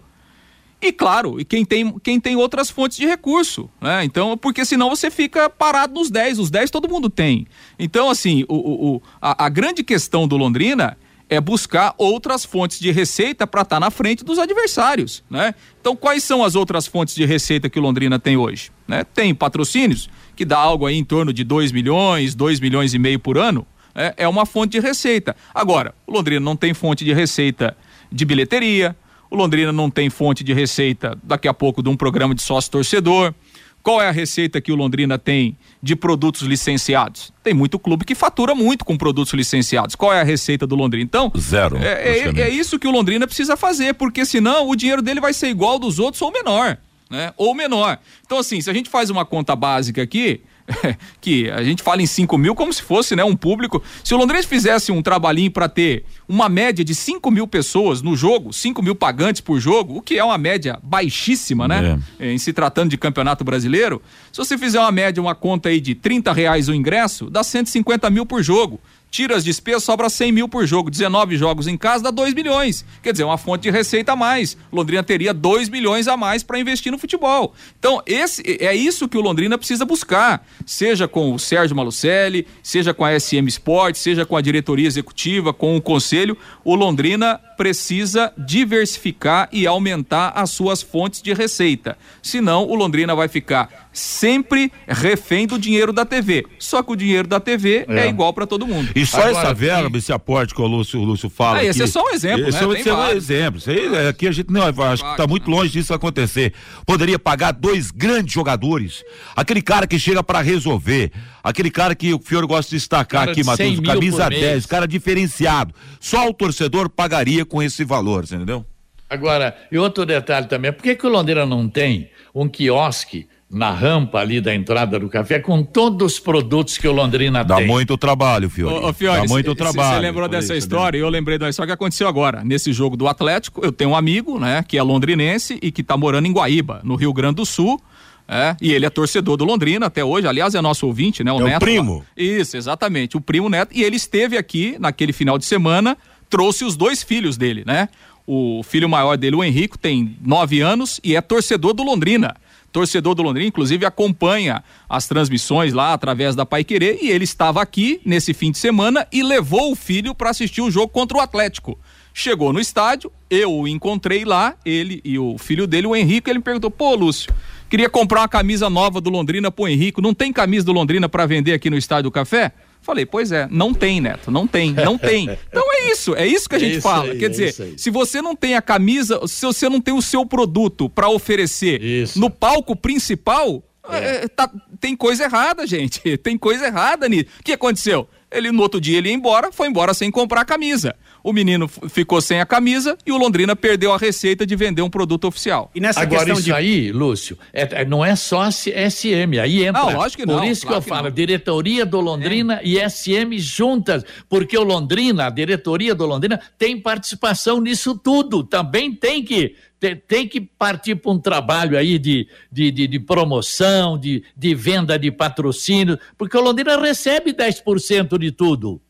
[0.81, 4.05] e claro, e quem tem, quem tem outras fontes de recurso, né?
[4.05, 7.47] Então, porque senão você fica parado nos 10, os 10 todo mundo tem.
[7.79, 10.99] Então, assim, o, o a, a, grande questão do Londrina
[11.31, 15.55] é buscar outras fontes de receita para estar tá na frente dos adversários, né?
[15.81, 18.71] Então, quais são as outras fontes de receita que o Londrina tem hoje?
[18.87, 19.03] Né?
[19.03, 23.19] Tem patrocínios, que dá algo aí em torno de 2 milhões, 2 milhões e meio
[23.19, 25.35] por ano, é, é uma fonte de receita.
[25.55, 27.77] Agora, o Londrina não tem fonte de receita
[28.13, 28.95] de bilheteria,
[29.31, 32.71] o Londrina não tem fonte de receita daqui a pouco de um programa de sócio
[32.71, 33.35] torcedor.
[33.83, 37.33] Qual é a receita que o Londrina tem de produtos licenciados?
[37.43, 39.95] Tem muito clube que fatura muito com produtos licenciados.
[39.95, 41.05] Qual é a receita do Londrina?
[41.05, 41.77] Então, zero.
[41.77, 45.33] É, é, é isso que o Londrina precisa fazer, porque senão o dinheiro dele vai
[45.33, 47.33] ser igual dos outros ou menor, né?
[47.37, 48.01] Ou menor.
[48.25, 50.41] Então, assim, se a gente faz uma conta básica aqui,
[51.21, 53.83] que a gente fala em 5 mil como se fosse né, um público.
[54.03, 58.17] Se o Londrina fizesse um trabalhinho para ter uma média de 5 mil pessoas no
[58.17, 61.99] jogo, 5 mil pagantes por jogo, o que é uma média baixíssima, né?
[62.19, 62.33] É.
[62.33, 64.03] Em se tratando de campeonato brasileiro.
[64.33, 68.09] Se você fizer uma média, uma conta aí de 30 reais o ingresso, dá 150
[68.11, 70.91] mil por jogo tira as despesas, sobra 100 mil por jogo.
[70.91, 72.85] 19 jogos em casa dá 2 milhões.
[73.03, 74.57] Quer dizer, uma fonte de receita a mais.
[74.73, 77.55] Londrina teria 2 milhões a mais para investir no futebol.
[77.79, 80.47] Então, esse é isso que o Londrina precisa buscar.
[80.65, 85.53] Seja com o Sérgio Malucelli, seja com a SM Sport, seja com a diretoria executiva,
[85.53, 86.37] com o conselho.
[86.65, 91.97] O Londrina precisa diversificar e aumentar as suas fontes de receita.
[92.23, 96.45] Senão, o Londrina vai ficar sempre refém do dinheiro da TV.
[96.59, 98.91] Só que o dinheiro da TV é, é igual para todo mundo.
[98.95, 101.59] E só Agora, essa verba, esse aporte que o Lúcio, o Lúcio fala.
[101.59, 102.75] Ah, esse é só um exemplo, esse né?
[102.75, 103.59] é, esse é um exemplo.
[103.59, 106.53] Isso aí, é, aqui a gente não, acho que está muito longe disso acontecer.
[106.85, 109.03] Poderia pagar dois grandes jogadores.
[109.35, 111.11] Aquele cara que chega para resolver.
[111.43, 114.87] Aquele cara que o Fiore gosta de destacar cara aqui, de Matheus, camisa 10, cara
[114.87, 115.73] diferenciado.
[116.01, 118.65] Só o torcedor pagaria com esse valor, entendeu?
[119.09, 123.71] Agora, e outro detalhe também, por que, que o Londrina não tem um quiosque na
[123.71, 127.67] rampa ali da entrada do café com todos os produtos que o Londrina Dá tem.
[127.67, 128.75] Dá muito trabalho, Fiore.
[128.75, 129.95] Ô, ô Fiore, Dá muito trabalho.
[129.95, 130.99] Você lembrou dessa isso, história?
[130.99, 131.05] Né?
[131.05, 132.43] Eu lembrei da história que aconteceu agora.
[132.45, 135.97] Nesse jogo do Atlético, eu tenho um amigo, né, que é londrinense e que está
[135.97, 137.81] morando em Guaíba, no Rio Grande do Sul.
[138.29, 141.33] É, e ele é torcedor do Londrina até hoje, aliás, é nosso ouvinte, né?
[141.33, 141.57] O é Neto.
[141.59, 142.05] O primo.
[142.17, 143.71] Isso, exatamente, o primo Neto.
[143.73, 145.97] E ele esteve aqui naquele final de semana,
[146.29, 147.89] trouxe os dois filhos dele, né?
[148.27, 152.35] O filho maior dele, o Henrico, tem nove anos e é torcedor do Londrina.
[152.77, 156.99] Torcedor do Londrina, inclusive, acompanha as transmissões lá através da Pai Querer.
[157.01, 160.71] E ele estava aqui nesse fim de semana e levou o filho para assistir o
[160.71, 161.79] jogo contra o Atlético.
[162.13, 166.41] Chegou no estádio, eu o encontrei lá, ele e o filho dele, o Henrique, ele
[166.41, 167.33] me perguntou: pô, Lúcio,
[167.69, 171.27] queria comprar uma camisa nova do Londrina pro Henrique, não tem camisa do Londrina para
[171.27, 172.53] vender aqui no Estádio do Café?
[172.83, 175.29] Falei, pois é, não tem, Neto, não tem, não tem.
[175.51, 177.13] Então é isso, é isso que a gente fala.
[177.13, 180.03] aí, Quer é dizer, se você não tem a camisa, se você não tem o
[180.03, 182.21] seu produto para oferecer Isso.
[182.21, 184.51] no palco principal, é, tá-
[184.81, 186.01] tem coisa errada, gente.
[186.19, 187.27] Tem coisa errada nisso.
[187.41, 188.09] O que aconteceu?
[188.31, 190.95] Ele no outro dia ele ia embora, foi embora sem comprar a camisa.
[191.23, 194.91] O menino ficou sem a camisa e o Londrina perdeu a receita de vender um
[194.91, 195.71] produto oficial.
[195.75, 199.65] E nessa Agora, questão isso de aí, Lúcio, é- é- não é só SM, aí
[199.65, 199.83] entra.
[199.83, 201.15] Não, lógico que Por não, isso claro que eu que falo, não.
[201.15, 207.61] diretoria do Londrina e SM juntas, porque o Londrina, a diretoria do Londrina, tem participação
[207.61, 208.43] nisso tudo.
[208.45, 209.55] Também tem que.
[209.81, 214.55] Te- Tem que partir para um trabalho aí de, de, de, de promoção, de, de
[214.55, 218.81] venda de patrocínio, porque o Londrina recebe 10% de tudo.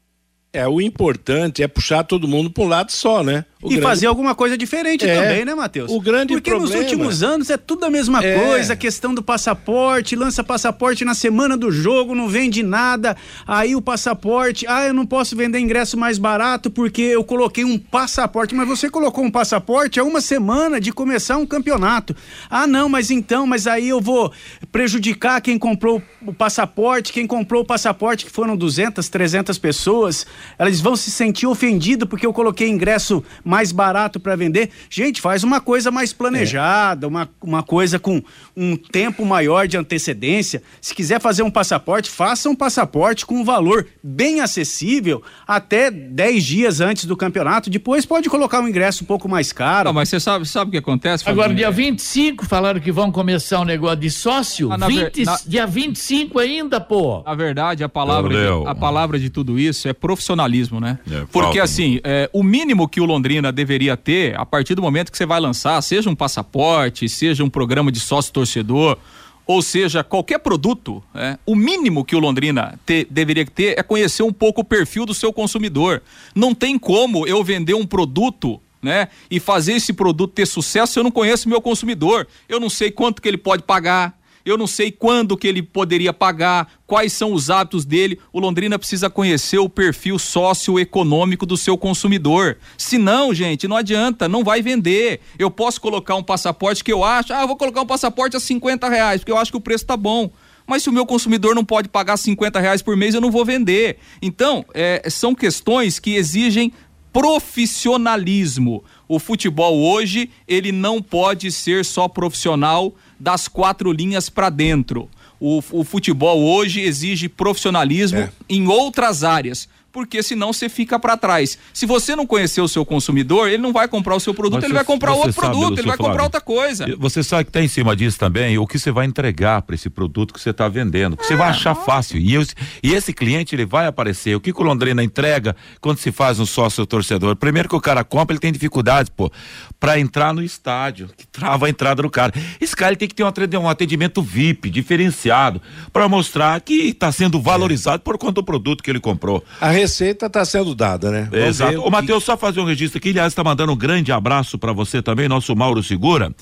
[0.52, 3.44] É, o importante é puxar todo mundo para um lado só, né?
[3.66, 5.14] O e grande- fazer alguma coisa diferente É.
[5.20, 5.90] também, né, Matheus?
[5.90, 8.38] O grande Porque nos problema- últimos anos é tudo a mesma É.
[8.38, 13.16] coisa, a questão do passaporte, lança passaporte na semana do jogo, não vende nada.
[13.46, 17.78] Aí o passaporte, ah, eu não posso vender ingresso mais barato porque eu coloquei um
[17.78, 22.14] passaporte, mas você colocou um passaporte há uma semana de começar um campeonato.
[22.50, 24.32] Ah, não, mas então, mas aí eu vou
[24.70, 30.26] prejudicar quem comprou o passaporte, quem comprou o passaporte que foram 200, 300 pessoas,
[30.58, 34.70] elas vão se sentir ofendidas porque eu coloquei ingresso mais barato para vender.
[34.90, 38.22] Gente, faz uma coisa mais planejada, uma, uma coisa com
[38.56, 40.62] um tempo maior de antecedência.
[40.80, 46.44] Se quiser fazer um passaporte, faça um passaporte com um valor bem acessível até 10
[46.44, 47.70] dias antes do campeonato.
[47.70, 49.88] Depois pode colocar um ingresso um pouco mais caro.
[49.88, 51.28] Não, mas você sabe, sabe o que acontece?
[51.28, 54.70] Agora, dia 25, falaram que vão começar um negócio de sócio.
[54.72, 57.22] Ah, na ver- 20, na- Dia 25 ainda, pô.
[57.24, 60.98] Na verdade, a palavra, de, a palavra de tudo isso é profissionalismo, né?
[61.10, 64.82] É, Porque falta, assim, é, o mínimo que o Londrina deveria ter, a partir do
[64.82, 68.98] momento que você vai lançar, seja um passaporte, seja um programa de sócio torcedor,
[69.46, 74.24] ou seja, qualquer produto, é, o mínimo que o Londrina te- deveria ter é conhecer
[74.24, 76.02] um pouco o perfil do seu consumidor.
[76.34, 79.08] Não tem como eu vender um produto né?
[79.30, 82.26] E fazer esse produto ter sucesso eu não conheço meu consumidor.
[82.48, 86.12] Eu não sei quanto que ele pode pagar, eu não sei quando que ele poderia
[86.12, 88.20] pagar, quais são os hábitos dele.
[88.32, 92.56] O Londrina precisa conhecer o perfil socioeconômico do seu consumidor.
[92.78, 95.20] Se não, gente, não adianta, não vai vender.
[95.36, 98.40] Eu posso colocar um passaporte que eu acho, ah, eu vou colocar um passaporte a
[98.40, 100.30] 50 reais, porque eu acho que o preço tá bom.
[100.64, 103.44] Mas se o meu consumidor não pode pagar 50 reais por mês, eu não vou
[103.44, 103.98] vender.
[104.22, 106.72] Então, é, são questões que exigem
[107.12, 108.84] profissionalismo.
[109.08, 115.08] O futebol hoje, ele não pode ser só profissional das quatro linhas para dentro.
[115.38, 118.30] O, o futebol hoje exige profissionalismo É.
[118.48, 119.68] em outras áreas.
[119.96, 121.56] Porque senão você fica para trás.
[121.72, 124.64] Se você não conhecer o seu consumidor, ele não vai comprar o seu produto, Mas
[124.64, 126.86] ele você- vai comprar você outro sabe, produto, Lúcio ele vai comprar Flávio, outra coisa.
[126.98, 129.88] Você sabe que está em cima disso também o que você vai entregar para esse
[129.88, 131.16] produto que você está vendendo.
[131.16, 132.18] Que você vai achar fácil.
[132.18, 134.36] E, esse- e esse cliente ele vai aparecer.
[134.36, 137.34] O que, que o Londrina entrega quando se faz um sócio torcedor?
[137.34, 139.32] Primeiro que o cara compra, ele tem dificuldades, pô,
[139.80, 142.34] para entrar no estádio, que trava a entrada do cara.
[142.60, 147.40] Esse cara ele tem que ter um atendimento, VIP, diferenciado, para mostrar que está sendo
[147.40, 149.42] valorizado por conta do produto que ele comprou.
[149.58, 151.28] A receita está sendo dada, né?
[151.30, 151.80] Vamos Exato.
[151.80, 153.10] o Matheus, só fazer um registro aqui.
[153.10, 156.34] Aliás, está mandando um grande abraço para você também, nosso Mauro Segura.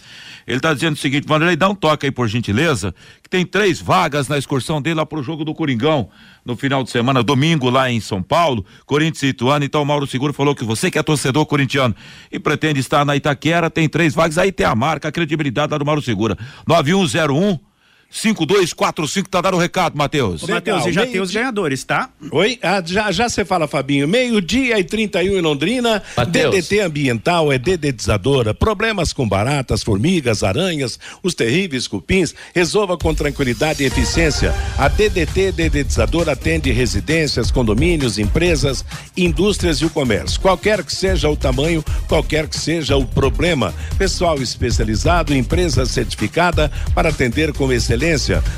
[0.46, 3.80] Ele está dizendo o seguinte: Vanderlei, dá um toque aí, por gentileza, que tem três
[3.80, 6.08] vagas na excursão dele lá pro jogo do Coringão
[6.44, 9.64] no final de semana, domingo lá em São Paulo, Corinthians e Ituano.
[9.64, 11.94] Então, o Mauro Segura falou que você que é torcedor corintiano
[12.32, 14.38] e pretende estar na Itaquera, tem três vagas.
[14.38, 16.36] Aí tem a marca, a credibilidade lá do Mauro Segura.
[16.66, 17.73] 9101
[18.14, 20.44] 5245 tá dando o recado, Matheus.
[20.44, 22.08] Ô, Matheus, e já meio tem os dia- ganhadores, tá?
[22.30, 22.60] Oi?
[22.62, 24.06] Ah, já já você fala, Fabinho.
[24.06, 26.00] Meio-dia e 31 em Londrina.
[26.16, 26.54] Mateus.
[26.54, 28.54] DDT ambiental é dedetizadora.
[28.54, 32.32] Problemas com baratas, formigas, aranhas, os terríveis cupins.
[32.54, 34.54] Resolva com tranquilidade e eficiência.
[34.78, 38.84] A DDT dedetizadora atende residências, condomínios, empresas,
[39.16, 40.40] indústrias e o comércio.
[40.40, 43.74] Qualquer que seja o tamanho, qualquer que seja o problema.
[43.98, 48.03] Pessoal especializado, empresa certificada para atender com excelência.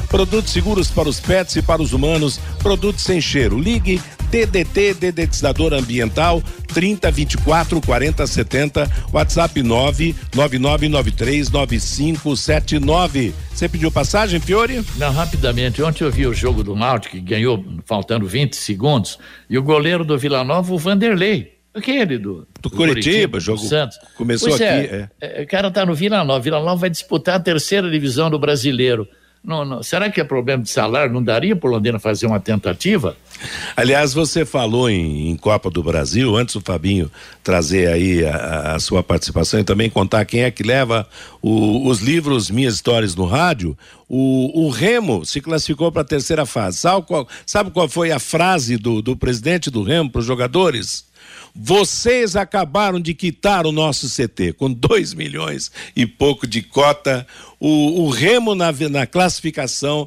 [0.09, 2.41] Produtos seguros para os pets e para os humanos.
[2.59, 3.59] Produtos sem cheiro.
[3.59, 13.35] Ligue TDT dedetizador ambiental 30 24 40 70 WhatsApp 99993 9579.
[13.53, 14.85] Você pediu passagem, Fiore?
[14.97, 15.83] Não, rapidamente.
[15.83, 20.05] Ontem eu vi o jogo do Náutico que ganhou faltando 20 segundos e o goleiro
[20.05, 21.55] do Vila Nova, o Vanderlei.
[21.73, 23.99] Aquele do, do, do Curitiba, jogo Santos.
[24.17, 24.73] Começou pois aqui.
[24.73, 25.43] É, é.
[25.43, 26.41] O cara tá no Vila Nova.
[26.41, 29.07] Vila Nova vai disputar a terceira divisão do brasileiro.
[29.47, 29.81] Não, não.
[29.81, 31.13] Será que é problema de salário?
[31.13, 33.17] Não daria para Londrina fazer uma tentativa?
[33.77, 37.09] Aliás, você falou em, em, Copa do Brasil, antes o Fabinho
[37.45, 41.09] trazer aí a, a sua participação e também contar quem é que leva
[41.41, 43.79] o, os livros Minhas Histórias no Rádio.
[44.09, 46.79] O, o Remo se classificou para a terceira fase.
[46.79, 51.05] Sabe qual, sabe qual foi a frase do, do presidente do Remo para os jogadores?
[51.59, 57.27] Vocês acabaram de quitar o nosso CT com 2 milhões e pouco de cota.
[57.59, 60.07] O, o Remo na, na classificação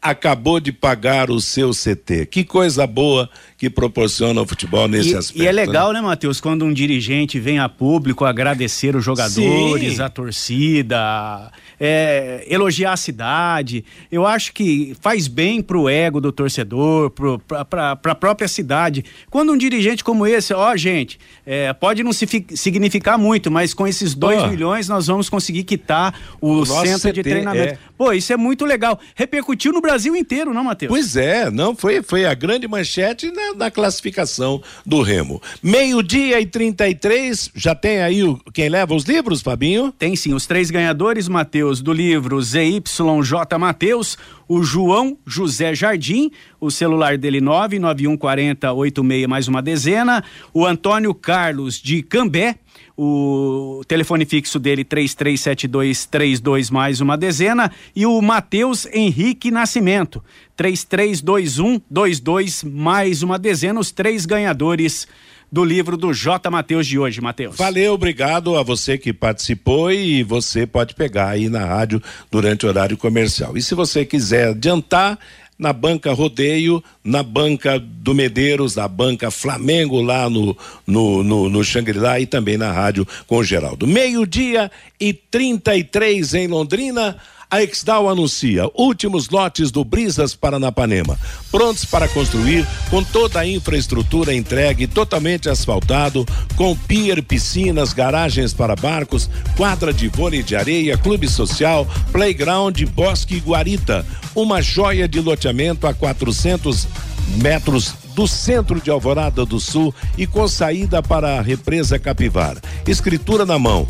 [0.00, 2.26] acabou de pagar o seu CT.
[2.26, 3.28] Que coisa boa
[3.64, 5.42] que proporciona o futebol nesse e, aspecto.
[5.42, 9.96] E é legal, né, né Matheus, quando um dirigente vem a público agradecer os jogadores,
[9.96, 10.02] Sim.
[10.02, 11.50] a torcida,
[11.80, 13.84] é, elogiar a cidade.
[14.12, 19.04] Eu acho que faz bem pro ego do torcedor, pro, pra, pra, pra própria cidade.
[19.30, 23.86] Quando um dirigente como esse, ó, gente, é, pode não se significar muito, mas com
[23.86, 27.74] esses 2 milhões nós vamos conseguir quitar o, o centro CT, de treinamento.
[27.74, 27.78] É.
[27.96, 29.00] Pô, isso é muito legal.
[29.14, 30.90] Repercutiu no Brasil inteiro, não, Matheus?
[30.90, 35.40] Pois é, não, foi, foi a grande manchete na, na classificação do Remo.
[35.62, 39.92] Meio-dia e 33, já tem aí o, quem leva os livros, Fabinho?
[39.92, 46.70] Tem sim, os três ganhadores, Matheus, do livro ZYJ Matheus, o João José Jardim, o
[46.70, 52.56] celular dele 99140 86 mais uma dezena, o Antônio Carlos de Cambé,
[52.96, 60.22] o telefone fixo dele 337232 mais uma dezena e o Matheus Henrique Nascimento
[60.56, 65.08] 332122 mais uma dezena os três ganhadores
[65.54, 66.50] do livro do J.
[66.50, 67.56] Matheus de hoje, Matheus.
[67.56, 72.68] Valeu, obrigado a você que participou e você pode pegar aí na rádio durante o
[72.68, 73.56] horário comercial.
[73.56, 75.16] E se você quiser adiantar,
[75.64, 80.54] na banca Rodeio, na banca do Medeiros, na banca Flamengo lá no,
[80.86, 83.86] no, no, no Xangri-Lá e também na rádio com o Geraldo.
[83.86, 87.16] Meio-dia e 33 em Londrina.
[87.54, 91.16] A Exdal anuncia últimos lotes do Brisas Paranapanema,
[91.52, 98.74] prontos para construir com toda a infraestrutura entregue totalmente asfaltado, com pier, piscinas, garagens para
[98.74, 104.04] barcos, quadra de vôlei de areia, clube social, playground, bosque e guarita.
[104.34, 106.88] Uma joia de loteamento a 400
[107.36, 112.60] metros do centro de Alvorada do Sul e com saída para a represa Capivara.
[112.86, 113.88] Escritura na mão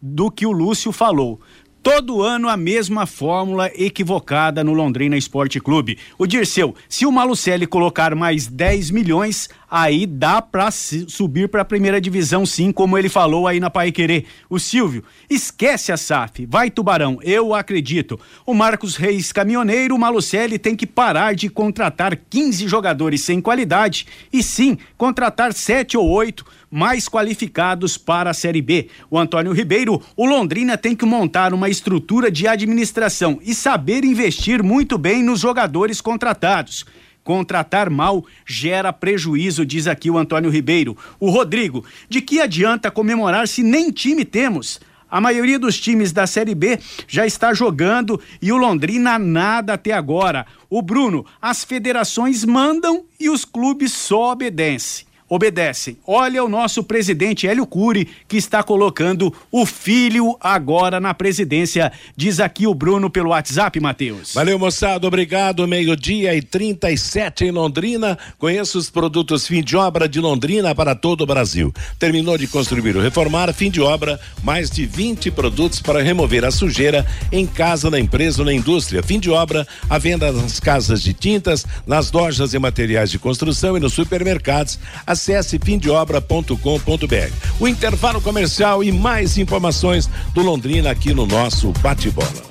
[0.03, 1.41] do que o Lúcio falou.
[1.87, 5.97] Todo ano a mesma fórmula equivocada no Londrina Esporte Clube.
[6.19, 11.65] O Dirceu, se o Malucelli colocar mais 10 milhões, aí dá para subir para a
[11.65, 14.25] primeira divisão, sim, como ele falou aí na Pai Querer.
[14.51, 18.19] O Silvio, esquece a SAF, vai Tubarão, eu acredito.
[18.45, 24.09] O Marcos Reis Caminhoneiro, o Malucelli tem que parar de contratar 15 jogadores sem qualidade
[24.33, 28.89] e sim contratar 7 ou 8 mais qualificados para a Série B.
[29.11, 34.63] O Antônio Ribeiro, o Londrina tem que montar uma estrutura de administração e saber investir
[34.63, 36.85] muito bem nos jogadores contratados.
[37.23, 40.97] Contratar mal gera prejuízo, diz aqui o Antônio Ribeiro.
[41.19, 44.81] O Rodrigo, de que adianta comemorar se nem time temos?
[45.09, 49.93] A maioria dos times da Série B já está jogando e o Londrina nada até
[49.93, 50.47] agora.
[50.69, 55.97] O Bruno, as federações mandam e os clubes só obedecem obedecem.
[56.07, 61.93] Olha o nosso presidente Hélio Cury, que está colocando o filho agora na presidência.
[62.17, 64.35] Diz aqui o Bruno pelo WhatsApp, Matheus.
[64.35, 65.07] Valeu, moçada.
[65.07, 65.67] Obrigado.
[65.67, 68.19] Meio-dia e 37 em Londrina.
[68.39, 71.73] Conheça os produtos fim de obra de Londrina para todo o Brasil.
[71.99, 76.51] Terminou de construir ou reformar, fim de obra, mais de 20 produtos para remover a
[76.51, 79.03] sujeira em casa, na empresa ou na indústria.
[79.03, 83.77] Fim de obra, a venda nas casas de tintas, nas lojas e materiais de construção
[83.77, 84.79] e nos supermercados.
[85.17, 87.33] Acesse fimdeobra.com.br.
[87.59, 92.45] O intervalo comercial e mais informações do Londrina aqui no nosso bate-bola.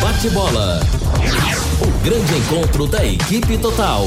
[0.00, 0.80] Bate-bola.
[1.80, 4.06] O grande encontro da equipe total.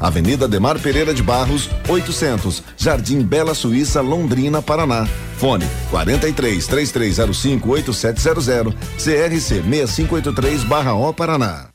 [0.00, 5.06] Avenida Demar Pereira de Barros, 800, Jardim Bela Suíça, Londrina, Paraná.
[5.38, 11.68] Fone 43 3305 8700, CRC 6583/O Paraná.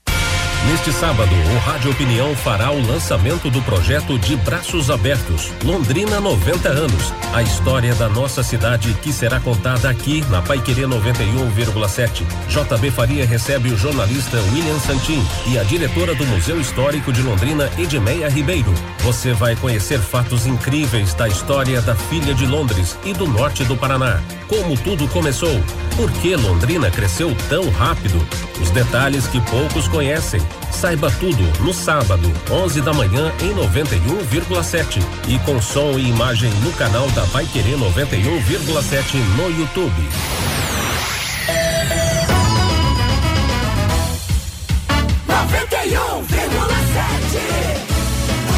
[0.68, 6.70] Neste sábado, o Rádio Opinião fará o lançamento do projeto de Braços Abertos, Londrina 90
[6.70, 7.14] anos.
[7.34, 12.24] A história da nossa cidade que será contada aqui na Paiquerê 91,7.
[12.48, 17.70] JB Faria recebe o jornalista William Santin e a diretora do Museu Histórico de Londrina,
[17.78, 18.74] Edmeia Ribeiro.
[19.00, 23.78] Você vai conhecer fatos incríveis da história da filha de Londres e do norte do
[23.78, 24.22] Paraná.
[24.48, 25.62] Como tudo começou?
[25.96, 28.26] Por que Londrina cresceu tão rápido?
[28.62, 30.42] Os detalhes que poucos conhecem.
[30.72, 36.72] Saiba tudo no sábado, 11 da manhã em 91,7 e com som e imagem no
[36.74, 40.10] canal da Vai Querer 91,7 no YouTube.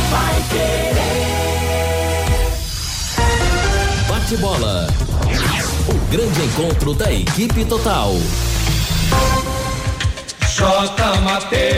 [0.09, 1.21] Vai querer.
[4.07, 4.87] Bate bola.
[5.87, 8.13] O grande encontro da equipe total.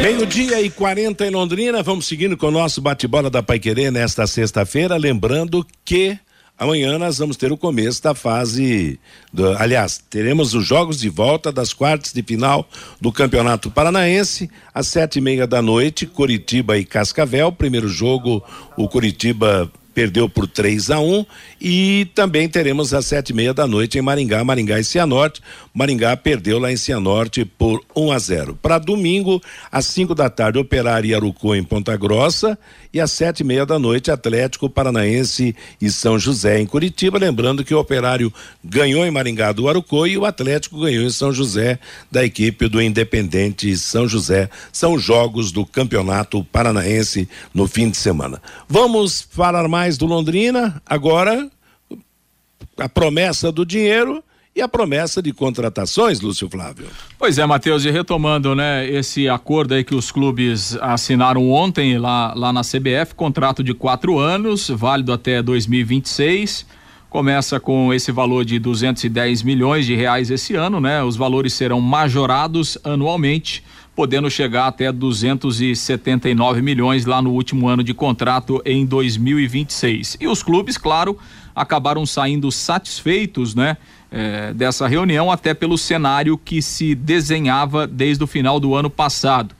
[0.01, 1.81] Meio-dia e 40 em Londrina.
[1.81, 4.97] Vamos seguindo com o nosso bate-bola da Paiquerê nesta sexta-feira.
[4.97, 6.19] Lembrando que
[6.57, 8.99] amanhã nós vamos ter o começo da fase.
[9.31, 12.67] Do, aliás, teremos os jogos de volta das quartas de final
[12.99, 17.51] do Campeonato Paranaense, às sete e meia da noite, Curitiba e Cascavel.
[17.51, 18.43] Primeiro jogo,
[18.77, 21.25] o Curitiba perdeu por 3 a 1
[21.61, 25.41] e também teremos às sete e meia da noite em Maringá, Maringá e Cianorte.
[25.73, 28.59] Maringá perdeu lá em Cianorte por 1 a 0.
[28.61, 29.41] Para domingo,
[29.71, 32.57] às 5 da tarde, Operário e Arucô em Ponta Grossa
[32.93, 37.17] e às sete e meia da noite, Atlético Paranaense e São José em Curitiba.
[37.17, 38.31] Lembrando que o Operário
[38.63, 41.79] ganhou em Maringá do Arucô e o Atlético ganhou em São José
[42.11, 44.49] da equipe do Independente São José.
[44.71, 48.41] São jogos do Campeonato Paranaense no fim de semana.
[48.69, 51.49] Vamos falar mais do Londrina agora
[52.77, 54.23] a promessa do dinheiro
[54.55, 56.85] e a promessa de contratações, Lúcio Flávio.
[57.17, 62.33] Pois é, Matheus, e retomando, né, esse acordo aí que os clubes assinaram ontem lá,
[62.35, 66.67] lá na CBF, contrato de quatro anos, válido até 2026.
[67.09, 71.03] Começa com esse valor de 210 milhões de reais esse ano, né?
[71.03, 73.63] Os valores serão majorados anualmente,
[73.95, 80.17] podendo chegar até 279 milhões lá no último ano de contrato em 2026.
[80.19, 81.17] E os clubes, claro,
[81.55, 83.77] acabaram saindo satisfeitos, né?
[84.15, 89.55] Eh, dessa reunião, até pelo cenário que se desenhava desde o final do ano passado.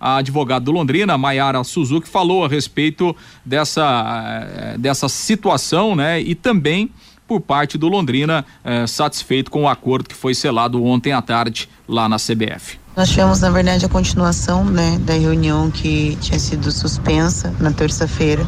[0.00, 6.20] A advogada do Londrina, Maiara Suzuki, falou a respeito dessa, eh, dessa situação, né?
[6.20, 6.88] E também
[7.26, 11.68] por parte do Londrina, eh, satisfeito com o acordo que foi selado ontem à tarde
[11.88, 12.78] lá na CBF.
[12.96, 18.46] Nós tivemos, na verdade, a continuação né, da reunião que tinha sido suspensa na terça-feira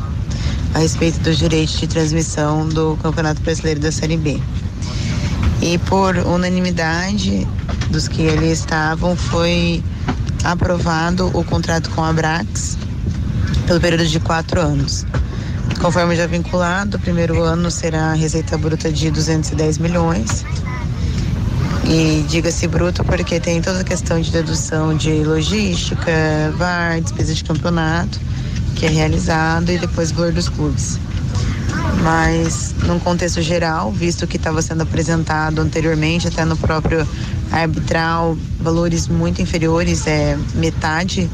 [0.74, 4.40] a respeito dos direitos de transmissão do Campeonato Brasileiro da Série B.
[5.60, 7.46] E por unanimidade
[7.90, 9.82] dos que ali estavam, foi
[10.44, 12.78] aprovado o contrato com a Brax
[13.66, 15.04] pelo período de quatro anos.
[15.80, 20.44] Conforme já vinculado, o primeiro ano será a receita bruta de 210 milhões.
[21.84, 26.12] E diga-se bruto porque tem toda a questão de dedução de logística,
[26.56, 28.20] VAR, despesa de campeonato,
[28.74, 30.98] que é realizado, e depois valor dos clubes
[32.02, 37.06] mas num contexto geral, visto que estava sendo apresentado anteriormente, até no próprio
[37.50, 41.28] arbitral, valores muito inferiores, é metade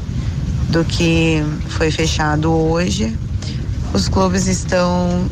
[0.69, 3.15] do que foi fechado hoje.
[3.93, 5.29] Os clubes estão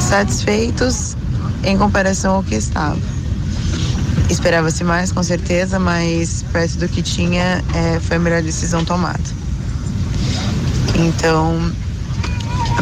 [0.00, 1.16] satisfeitos
[1.64, 3.00] em comparação ao que estava.
[4.30, 9.18] Esperava-se mais, com certeza, mas perto do que tinha, é, foi a melhor decisão tomada.
[10.94, 11.72] Então,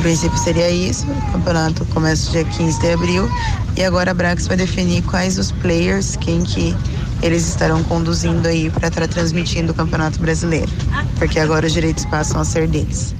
[0.04, 1.06] princípio seria isso.
[1.10, 3.26] O campeonato começa dia 15 de abril.
[3.74, 6.76] E agora a Brax vai definir quais os players, quem que
[7.22, 10.70] eles estarão conduzindo aí para estar transmitindo o Campeonato Brasileiro.
[11.18, 13.14] Porque agora os direitos passam a ser deles.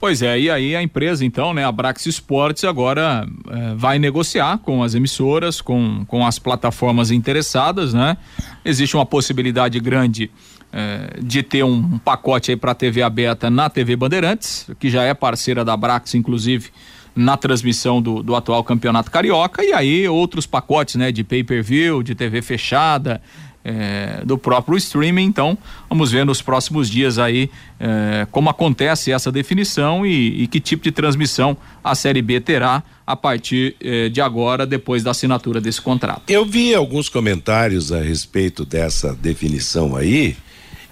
[0.00, 4.56] Pois é, e aí a empresa, então, né, a Brax Esportes, agora eh, vai negociar
[4.58, 8.16] com as emissoras, com, com as plataformas interessadas, né?
[8.64, 10.30] Existe uma possibilidade grande
[10.70, 15.14] eh, de ter um, pacote aí para TV aberta na TV Bandeirantes, que já é
[15.14, 16.68] parceira da Brax, inclusive,
[17.16, 22.14] na transmissão do, do atual campeonato carioca, e aí outros pacotes, né, de pay-per-view, de
[22.14, 23.22] TV fechada,
[23.64, 25.24] é, do próprio streaming.
[25.24, 25.56] Então,
[25.88, 27.50] vamos ver nos próximos dias aí
[27.80, 32.82] é, como acontece essa definição e, e, que tipo de transmissão a Série B terá
[33.06, 33.74] a partir
[34.12, 36.24] de agora, depois da assinatura desse contrato.
[36.28, 40.36] Eu vi alguns comentários a respeito dessa definição aí.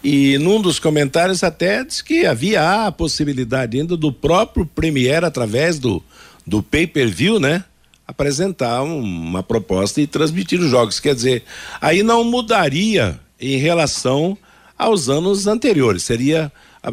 [0.09, 5.81] E num dos comentários até diz que havia a possibilidade ainda do próprio Premier, através
[5.81, 6.01] do,
[6.47, 7.65] do pay-per-view, né?
[8.07, 11.01] apresentar uma proposta e transmitir os jogos.
[11.01, 11.43] Quer dizer,
[11.81, 14.39] aí não mudaria em relação
[14.79, 16.05] aos anos anteriores.
[16.05, 16.53] Seria,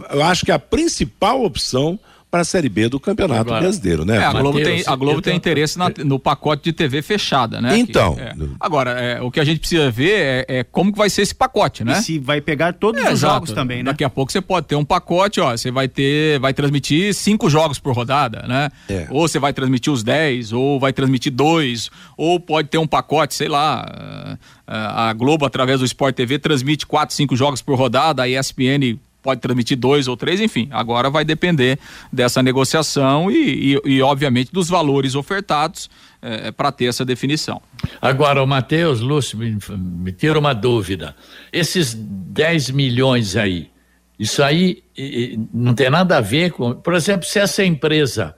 [0.10, 2.00] eu acho que a principal opção
[2.34, 4.18] para a Série B do Campeonato Agora, Brasileiro, né?
[4.18, 7.62] É, a Globo Mateus, tem, a Globo tem interesse na, no pacote de TV fechada,
[7.62, 7.78] né?
[7.78, 8.16] Então.
[8.16, 8.34] Que, é.
[8.60, 11.36] Agora, é, o que a gente precisa ver é, é, como que vai ser esse
[11.36, 12.00] pacote, né?
[12.00, 13.34] E se vai pegar todos é, os exato.
[13.36, 13.92] jogos também, né?
[13.92, 17.52] Daqui a pouco você pode ter um pacote, ó, você vai ter, vai transmitir cinco
[17.52, 18.72] jogos por rodada, né?
[18.90, 19.06] É.
[19.12, 23.36] Ou você vai transmitir os dez, ou vai transmitir dois, ou pode ter um pacote,
[23.36, 28.28] sei lá, a Globo através do Sport TV transmite quatro, cinco jogos por rodada, a
[28.28, 30.68] ESPN pode transmitir dois ou três, enfim.
[30.70, 31.80] Agora vai depender
[32.12, 35.90] dessa negociação e, e, e obviamente, dos valores ofertados
[36.22, 37.62] é, para ter essa definição.
[38.02, 41.16] Agora, o Matheus Lúcio, me, me tira uma dúvida.
[41.52, 43.72] Esses 10 milhões aí,
[44.20, 46.74] isso aí e, não tem nada a ver com.
[46.74, 48.36] Por exemplo, se essa empresa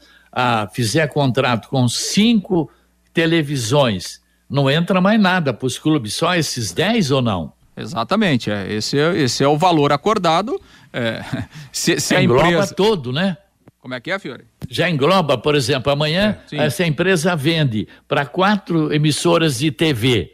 [0.74, 2.70] fizer contrato com cinco
[3.14, 7.54] televisões, não entra mais nada para os clubes, só esses 10 ou não?
[7.78, 10.60] Exatamente, é, esse, é, esse é o valor acordado.
[10.94, 11.24] É,
[11.72, 12.74] se, se a engloba empresa...
[12.74, 13.38] todo, né?
[13.80, 14.46] Como é que é, Fiore?
[14.68, 20.32] Já engloba, por exemplo, amanhã é, essa empresa vende para quatro emissoras de TV.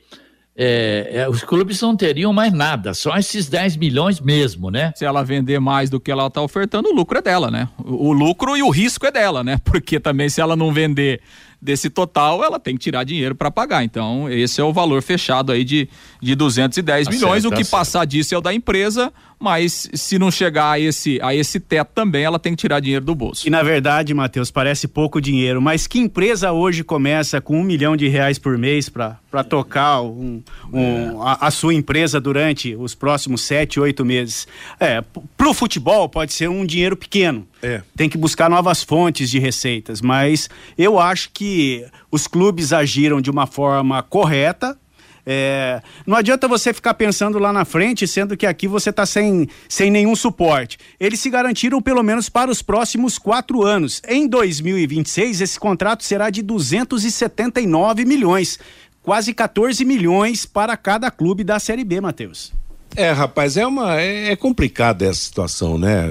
[0.56, 4.94] É, é, os clubes não teriam mais nada, só esses 10 milhões mesmo, né?
[4.96, 7.68] Se ela vender mais do que ela está ofertando, o lucro é dela, né?
[7.78, 9.60] O, o, lucro e o risco é dela, né?
[9.66, 11.22] Porque também se ela não vender
[11.62, 13.84] desse total, ela tem que tirar dinheiro para pagar.
[13.84, 15.88] Então, esse é o valor fechado aí de,
[16.20, 17.44] de 210 tá milhões.
[17.44, 20.80] Certo, o que tá passar disso é o da empresa, mas se não chegar a
[20.80, 23.48] esse, a esse teto também, ela tem que tirar dinheiro do bolso.
[23.48, 27.98] E na verdade, Matheus, parece pouco dinheiro, mas que empresa hoje começa com um milhão
[27.98, 33.42] de reais por mês para tocar um, um, a, a, sua empresa durante os próximos
[33.42, 34.48] sete, oito meses?
[34.80, 35.04] É,
[35.36, 37.48] pro futebol pode ser um dinheiro pequeno.
[37.64, 37.82] É.
[37.96, 43.32] Tem que buscar novas fontes de receitas, mas eu acho que os clubes agiram de
[43.32, 44.78] uma forma correta,
[45.26, 49.48] é, não adianta você ficar pensando lá na frente, sendo que aqui você está sem,
[49.70, 50.78] sem nenhum suporte.
[51.00, 54.02] Eles se garantiram pelo menos para os próximos quatro anos.
[54.08, 58.60] Em 2026, esse contrato será de 279 milhões,
[59.04, 62.54] quase 14 milhões para cada clube da Série B, Matheus.
[62.96, 66.10] É, rapaz, é uma é, é complicada essa situação, né?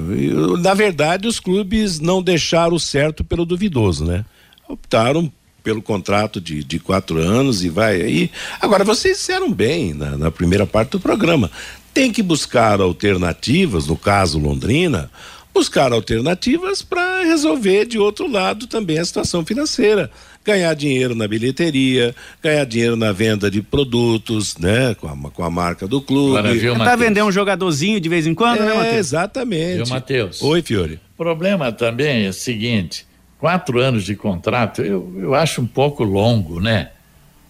[0.61, 4.25] Na verdade, os clubes não deixaram o certo pelo duvidoso, né?
[4.67, 5.31] Optaram
[5.63, 8.31] pelo contrato de, de quatro anos e vai aí.
[8.61, 11.51] Agora, vocês disseram bem na, na primeira parte do programa.
[11.93, 15.11] Tem que buscar alternativas, no caso Londrina,
[15.53, 20.11] buscar alternativas para resolver de outro lado também a situação financeira
[20.45, 24.95] ganhar dinheiro na bilheteria, ganhar dinheiro na venda de produtos, né?
[24.95, 26.39] Com a, com a marca do clube.
[26.39, 28.97] Agora, viu, Tentar vender um jogadorzinho de vez em quando, né, é, né, Matheus?
[28.97, 29.77] Exatamente.
[29.77, 30.43] Viu, Matheus?
[30.43, 31.01] Oi, Fiore.
[31.15, 33.07] O problema também é o seguinte:
[33.41, 36.91] quatro anos de contrato, eu, eu acho um pouco longo, né?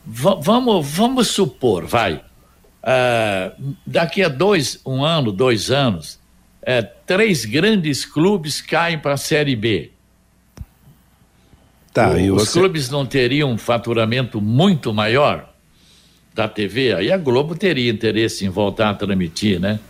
[0.06, 2.14] V vamos, vamos supor, vai.
[2.82, 6.18] Uh, daqui a dois, um ano, dois anos,
[6.62, 9.90] é, três grandes clubes caem para a Série B.
[11.92, 12.58] Tá, o, os você...
[12.58, 15.52] clubes não teriam um faturamento muito maior
[16.32, 16.94] da TV?
[16.94, 19.80] Aí a Globo teria interesse em voltar a transmitir, né?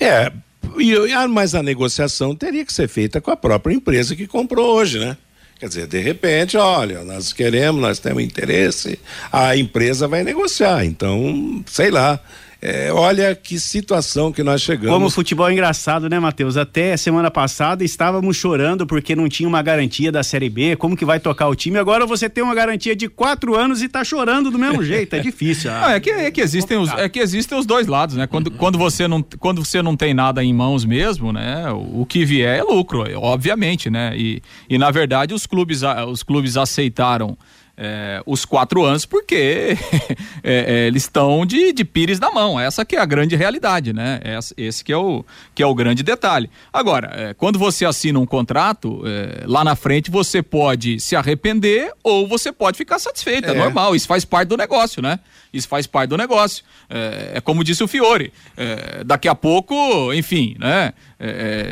[0.00, 0.32] É,
[0.78, 4.98] e, mas a negociação teria que ser feita com a própria empresa que comprou hoje,
[4.98, 5.16] né?
[5.58, 8.98] Quer dizer, de repente, olha, nós queremos, nós temos interesse,
[9.30, 10.86] a empresa vai negociar.
[10.86, 12.18] Então, sei lá.
[12.62, 14.92] É, olha que situação que nós chegamos.
[14.92, 16.58] Como o futebol é engraçado, né, Matheus?
[16.58, 20.76] Até semana passada estávamos chorando porque não tinha uma garantia da Série B.
[20.76, 21.78] Como que vai tocar o time?
[21.78, 25.16] Agora você tem uma garantia de quatro anos e está chorando do mesmo jeito.
[25.16, 25.70] É difícil.
[25.72, 28.26] Ah, é, que, é, que existem os, é que existem os dois lados, né?
[28.26, 31.70] Quando, quando, você não, quando você não tem nada em mãos mesmo, né?
[31.72, 34.12] O, o que vier é lucro, obviamente, né?
[34.14, 35.80] E, e na verdade os clubes,
[36.10, 37.38] os clubes aceitaram
[37.82, 39.74] é, os quatro anos, porque
[40.44, 42.60] é, é, eles estão de, de pires na mão.
[42.60, 44.20] Essa que é a grande realidade, né?
[44.22, 45.24] Esse, esse que, é o,
[45.54, 46.50] que é o grande detalhe.
[46.70, 51.90] Agora, é, quando você assina um contrato, é, lá na frente você pode se arrepender
[52.04, 53.48] ou você pode ficar satisfeito.
[53.48, 55.18] É, normal, isso faz parte do negócio, né?
[55.50, 56.62] Isso faz parte do negócio.
[56.90, 58.30] É, como disse o Fiore.
[59.06, 60.92] daqui a pouco, enfim, né?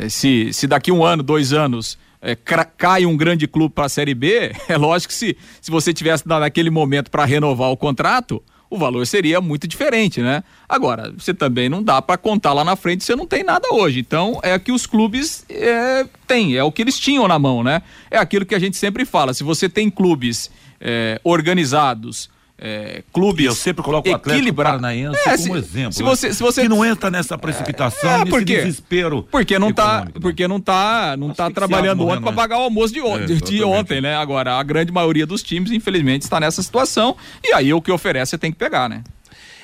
[0.09, 4.13] se, se daqui um ano, dois anos é, cai um grande clube para a Série
[4.13, 8.77] B, é lógico que se, se você tivesse naquele momento para renovar o contrato, o
[8.77, 10.43] valor seria muito diferente, né?
[10.67, 13.99] Agora, você também não dá para contar lá na frente, você não tem nada hoje.
[13.99, 17.81] Então, é que os clubes é, têm, é o que eles tinham na mão, né?
[18.11, 22.29] É aquilo que a gente sempre fala: se você tem clubes é, organizados,
[22.59, 23.45] é, clubes.
[23.45, 25.93] E eu sempre coloco o Atlético Paranaense é, como se, exemplo.
[25.93, 29.27] Se você, se você que não entra nessa precipitação, é, nesse desespero.
[29.31, 30.11] Porque não está, né?
[30.19, 33.63] porque não tá, não tá trabalhando ontem para pagar o almoço de, on é, de
[33.63, 34.15] ontem, né?
[34.15, 38.31] Agora a grande maioria dos times, infelizmente, está nessa situação e aí o que oferece
[38.31, 39.03] você tem que pegar, né?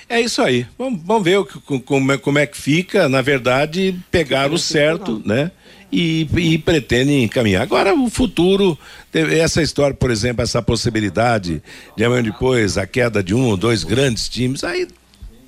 [0.07, 0.67] É isso aí.
[0.77, 3.09] Vamos, vamos ver o, como, é, como é que fica.
[3.09, 5.51] Na verdade, pegar o certo, né?
[5.95, 7.63] E, e pretendem encaminhar.
[7.63, 8.77] Agora, o futuro,
[9.13, 11.63] essa história, por exemplo, essa possibilidade
[11.95, 14.89] de amanhã depois a queda de um ou dois grandes times, aí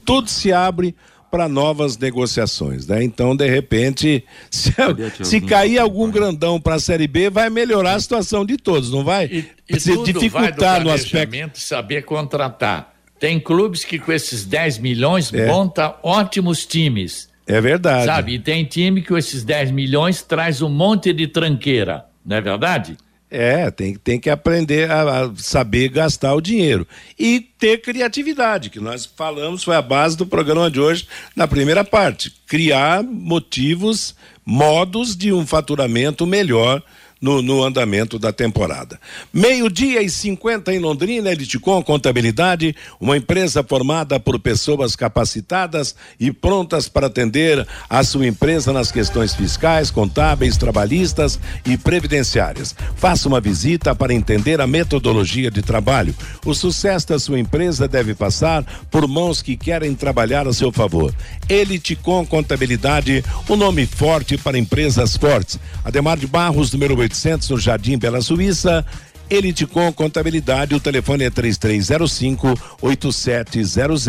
[0.06, 0.96] tudo se abre
[1.30, 3.04] para novas negociações, né?
[3.04, 4.74] Então, de repente, se,
[5.22, 9.04] se cair algum grandão para a Série B, vai melhorar a situação de todos, não
[9.04, 9.26] vai?
[9.26, 12.94] E, e se dificultar no aspecto saber contratar.
[13.20, 15.48] Tem clubes que com esses 10 milhões é.
[15.48, 17.27] monta ótimos times.
[17.48, 18.06] É verdade.
[18.06, 22.42] Sabe, e tem time que esses 10 milhões traz um monte de tranqueira, não é
[22.42, 22.98] verdade?
[23.30, 26.88] É, tem, tem que aprender a, a, saber gastar o dinheiro.
[27.20, 31.84] E ter criatividade, que nós falamos, foi a base do programa de hoje, na primeira
[31.84, 32.34] parte.
[32.46, 36.82] Criar motivos, modos de um faturamento melhor
[37.22, 39.00] no, no andamento da temporada.
[39.34, 46.88] Meio-dia e 50 em Londrina, Eliticom Contabilidade, uma empresa formada por pessoas capacitadas e prontas
[46.88, 52.76] para atender a sua empresa nas questões fiscais, contábeis, trabalhistas e previdenciárias.
[52.96, 56.16] Faça uma visita para entender a metodologia de trabalho.
[56.46, 61.14] O sucesso da sua empresa deve passar por mãos que querem trabalhar a seu favor.
[61.50, 65.60] Eliticom Contabilidade, um nome forte para empresas fortes.
[65.84, 68.86] Ademar de Barros, número 8 800 no Jardim Bela Suíça.
[69.30, 74.06] Eliticom Contabilidade, o telefone é 3305 8700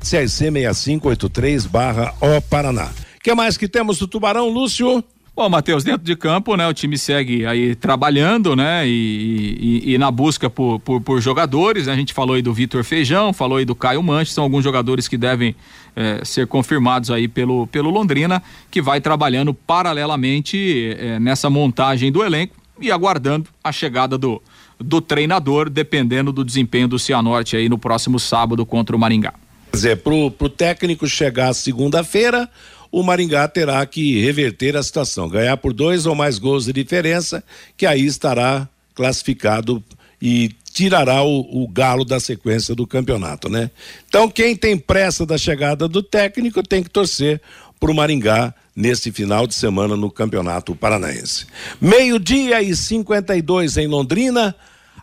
[0.00, 2.88] CRC 6583 barra O Paraná.
[3.22, 5.02] que mais que temos do Tubarão, Lúcio?
[5.34, 9.98] Bom, Matheus, dentro de campo, né, o time segue aí trabalhando, né, e, e, e
[9.98, 13.58] na busca por, por, por, jogadores, né, a gente falou aí do Vitor Feijão, falou
[13.58, 15.54] aí do Caio Manche, são alguns jogadores que devem
[15.98, 18.40] é, ser confirmados aí pelo, pelo Londrina,
[18.70, 24.40] que vai trabalhando paralelamente é, nessa montagem do elenco e aguardando a chegada do,
[24.78, 29.34] do treinador, dependendo do desempenho do Cianorte aí no próximo sábado contra o Maringá.
[29.72, 32.48] Quer dizer, pro, pro técnico chegar segunda-feira,
[32.92, 37.42] o Maringá terá que reverter a situação, ganhar por dois ou mais gols de diferença,
[37.76, 39.82] que aí estará classificado
[40.22, 43.68] e tirará o, o, galo da sequência do campeonato, né?
[44.08, 47.40] Então, quem tem pressa da chegada do técnico tem que torcer
[47.80, 51.46] para o Maringá nesse final de semana no Campeonato Paranaense.
[51.80, 54.54] Meio-dia e 52 em Londrina.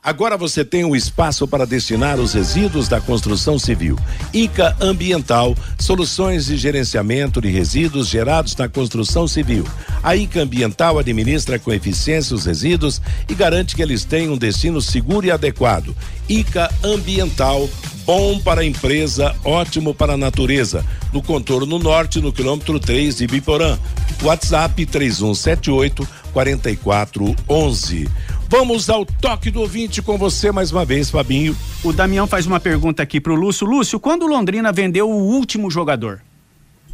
[0.06, 3.98] Agora você tem um espaço para destinar os resíduos da construção civil.
[4.32, 9.66] ICA Ambiental, soluções de gerenciamento de resíduos gerados na construção civil.
[10.04, 14.80] A ICA Ambiental administra com eficiência os resíduos e garante que eles tenham um destino
[14.80, 15.96] seguro e adequado.
[16.30, 17.68] ICA Ambiental,
[18.06, 20.86] bom para a empresa, ótimo para a natureza.
[21.12, 23.76] No contorno norte, no quilômetro 3 de Biporã.
[24.22, 28.08] WhatsApp 3178 4411.
[28.48, 31.56] Vamos ao toque do ouvinte com você mais uma vez, Fabinho.
[31.84, 33.66] O Damião faz uma pergunta aqui pro Lúcio.
[33.66, 36.22] Lúcio, quando o Londrina vendeu o último jogador?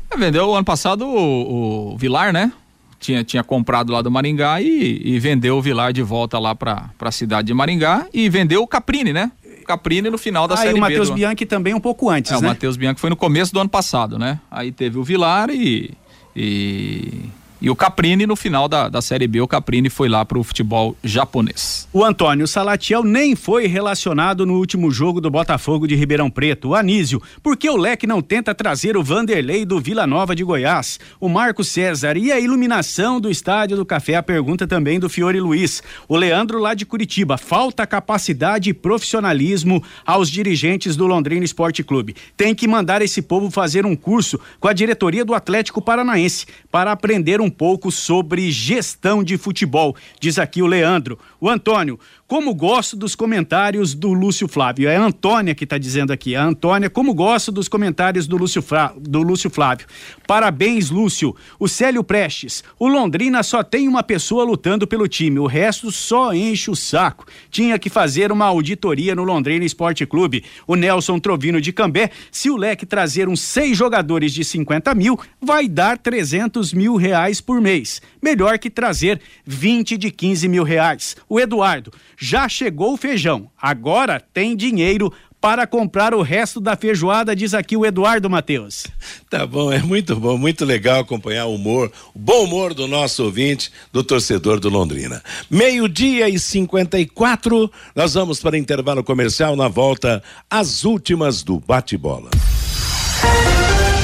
[0.10, 2.52] É, vendeu ano passado o, o Vilar, né?
[3.00, 6.90] Tinha, tinha comprado lá do Maringá e, e vendeu o Vilar de volta lá para
[7.00, 9.32] a cidade de Maringá e vendeu o Caprini, né?
[9.66, 10.78] Caprini no final da ah, Série B.
[10.78, 11.16] e o Matheus do...
[11.16, 12.42] Bianchi também um pouco antes, é, né?
[12.42, 14.40] o Matheus Bianchi foi no começo do ano passado, né?
[14.50, 15.92] Aí teve o Vilar e,
[16.36, 17.30] e
[17.62, 20.44] e o Caprini, no final da, da Série B, o Caprini foi lá para o
[20.44, 21.88] futebol japonês.
[21.94, 26.70] O Antônio Salatiel nem foi relacionado no último jogo do Botafogo de Ribeirão Preto.
[26.70, 30.44] O Anísio, por que o Leque não tenta trazer o Vanderlei do Vila Nova de
[30.44, 31.00] Goiás?
[31.20, 34.16] O Marco César e a iluminação do Estádio do Café?
[34.16, 35.84] A pergunta também do Fiore Luiz.
[36.08, 42.16] O Leandro lá de Curitiba, falta capacidade e profissionalismo aos dirigentes do Londrina Esporte Clube.
[42.36, 46.92] Tem que mandar esse povo fazer um curso com a diretoria do Atlético Paranaense para
[46.92, 51.20] aprender um pouco sobre gestão de futebol, diz aqui o Leandro.
[51.40, 52.00] O Antônio,
[52.32, 54.88] como gosto dos comentários do Lúcio Flávio.
[54.88, 56.34] É a Antônia que está dizendo aqui.
[56.34, 58.94] A Antônia, como gosto dos comentários do Lúcio, Fra...
[58.98, 59.86] do Lúcio Flávio.
[60.26, 61.36] Parabéns, Lúcio.
[61.60, 62.64] O Célio Prestes.
[62.80, 65.40] O Londrina só tem uma pessoa lutando pelo time.
[65.40, 67.26] O resto só enche o saco.
[67.50, 70.46] Tinha que fazer uma auditoria no Londrina Esporte Clube.
[70.66, 72.12] O Nelson Trovino de Cambé.
[72.32, 77.42] Se o Leque trazer uns seis jogadores de 50 mil, vai dar 300 mil reais
[77.42, 78.02] por mês.
[78.22, 81.18] Melhor que trazer 20 de 15 mil reais.
[81.28, 81.92] O Eduardo
[82.22, 85.12] já chegou o feijão, agora tem dinheiro
[85.42, 88.86] para comprar o resto da feijoada, diz aqui o Eduardo Matheus.
[89.28, 93.24] Tá bom, é muito bom, muito legal acompanhar o humor, o bom humor do nosso
[93.24, 95.24] ouvinte, do torcedor do Londrina.
[95.50, 102.30] Meio-dia e 54, nós vamos para intervalo comercial na volta às últimas do bate-bola.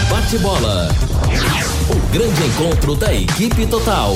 [0.09, 0.89] Bate-bola.
[1.91, 4.15] O grande encontro da equipe total.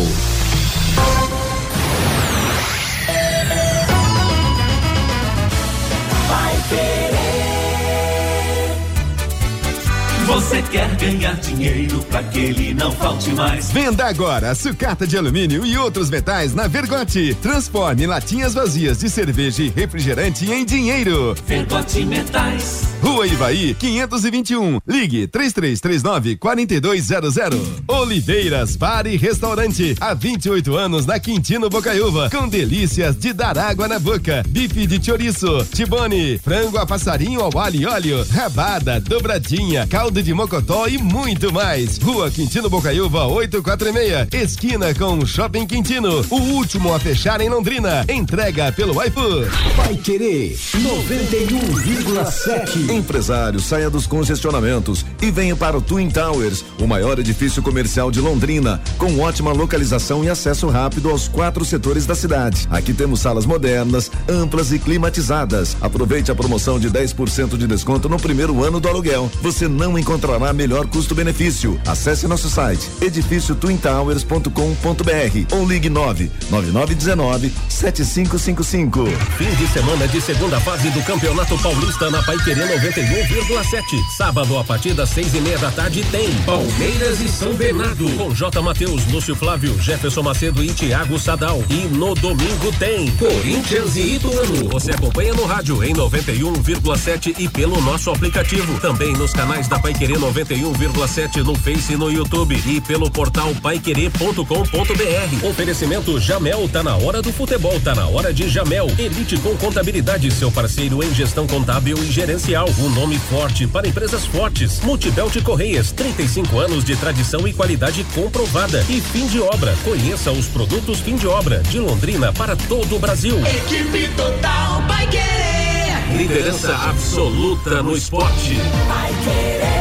[10.32, 13.70] Você quer ganhar dinheiro para que ele não falte mais?
[13.70, 17.36] Venda agora sucata de alumínio e outros metais na Vergote.
[17.42, 21.36] Transforme latinhas vazias de cerveja e refrigerante em dinheiro.
[21.46, 22.84] Vergote Metais.
[23.02, 24.80] Rua Ivaí, 521.
[24.88, 27.60] Ligue 3339 4200.
[27.86, 29.98] Oliveiras Bar e Restaurante.
[30.00, 32.30] Há 28 anos na Quintino Bocaiúva.
[32.30, 34.44] Com delícias de dar água na boca.
[34.48, 40.34] Bife de chouriço, tibone, frango a passarinho ao alho e óleo, rabada, dobradinha, caldo de
[40.34, 41.98] mocotó e muito mais.
[41.98, 44.28] Rua Quintino Bocaiúva 846.
[44.34, 46.24] Esquina com Shopping Quintino.
[46.30, 48.06] O último a fechar em Londrina.
[48.08, 49.50] Entrega pelo iFood.
[49.76, 52.92] Vai querer 91,7.
[52.92, 58.20] Empresário, saia dos congestionamentos e venha para o Twin Towers, o maior edifício comercial de
[58.20, 62.68] Londrina, com ótima localização e acesso rápido aos quatro setores da cidade.
[62.70, 65.76] Aqui temos salas modernas, amplas e climatizadas.
[65.82, 69.30] Aproveite a promoção de 10% de desconto no primeiro ano do aluguel.
[69.42, 71.80] Você não encontrará melhor custo-benefício.
[71.88, 79.06] Acesse nosso site edifício twintowers.com.br ou ligue 9 9919 7555.
[79.38, 83.84] Fim de semana de segunda fase do Campeonato Paulista na Paiquerê 91,7.
[84.18, 88.10] Sábado, a partir das seis e meia da tarde, tem Palmeiras e São Bernardo.
[88.18, 88.62] Com J.
[88.62, 91.64] Matheus, Lúcio Flávio, Jefferson Macedo e Thiago Sadal.
[91.70, 94.70] E no domingo tem Corinthians e Ituano.
[94.70, 98.80] Você acompanha no rádio em 91,7 e pelo nosso aplicativo.
[98.80, 102.62] Também nos canais da Paiquerê 91,7 no Face e no YouTube.
[102.66, 105.48] E pelo portal paiquerê.com.br.
[105.48, 108.88] Oferecimento Jamel, tá na hora do futebol, tá na hora de Jamel.
[108.98, 112.68] Elite com contabilidade, seu parceiro em gestão contábil e gerencial.
[112.80, 114.80] um nome forte para empresas fortes.
[114.82, 118.86] Multibelt Correias, 35 anos de tradição e qualidade comprovada.
[118.90, 119.76] E fim de obra.
[119.84, 123.38] Conheça os produtos fim de obra de Londrina para todo o Brasil.
[123.46, 126.18] Equipe total vai querer.
[126.18, 128.56] Liderança absoluta no esporte.
[128.88, 129.81] Vai querer.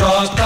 [0.00, 0.40] J.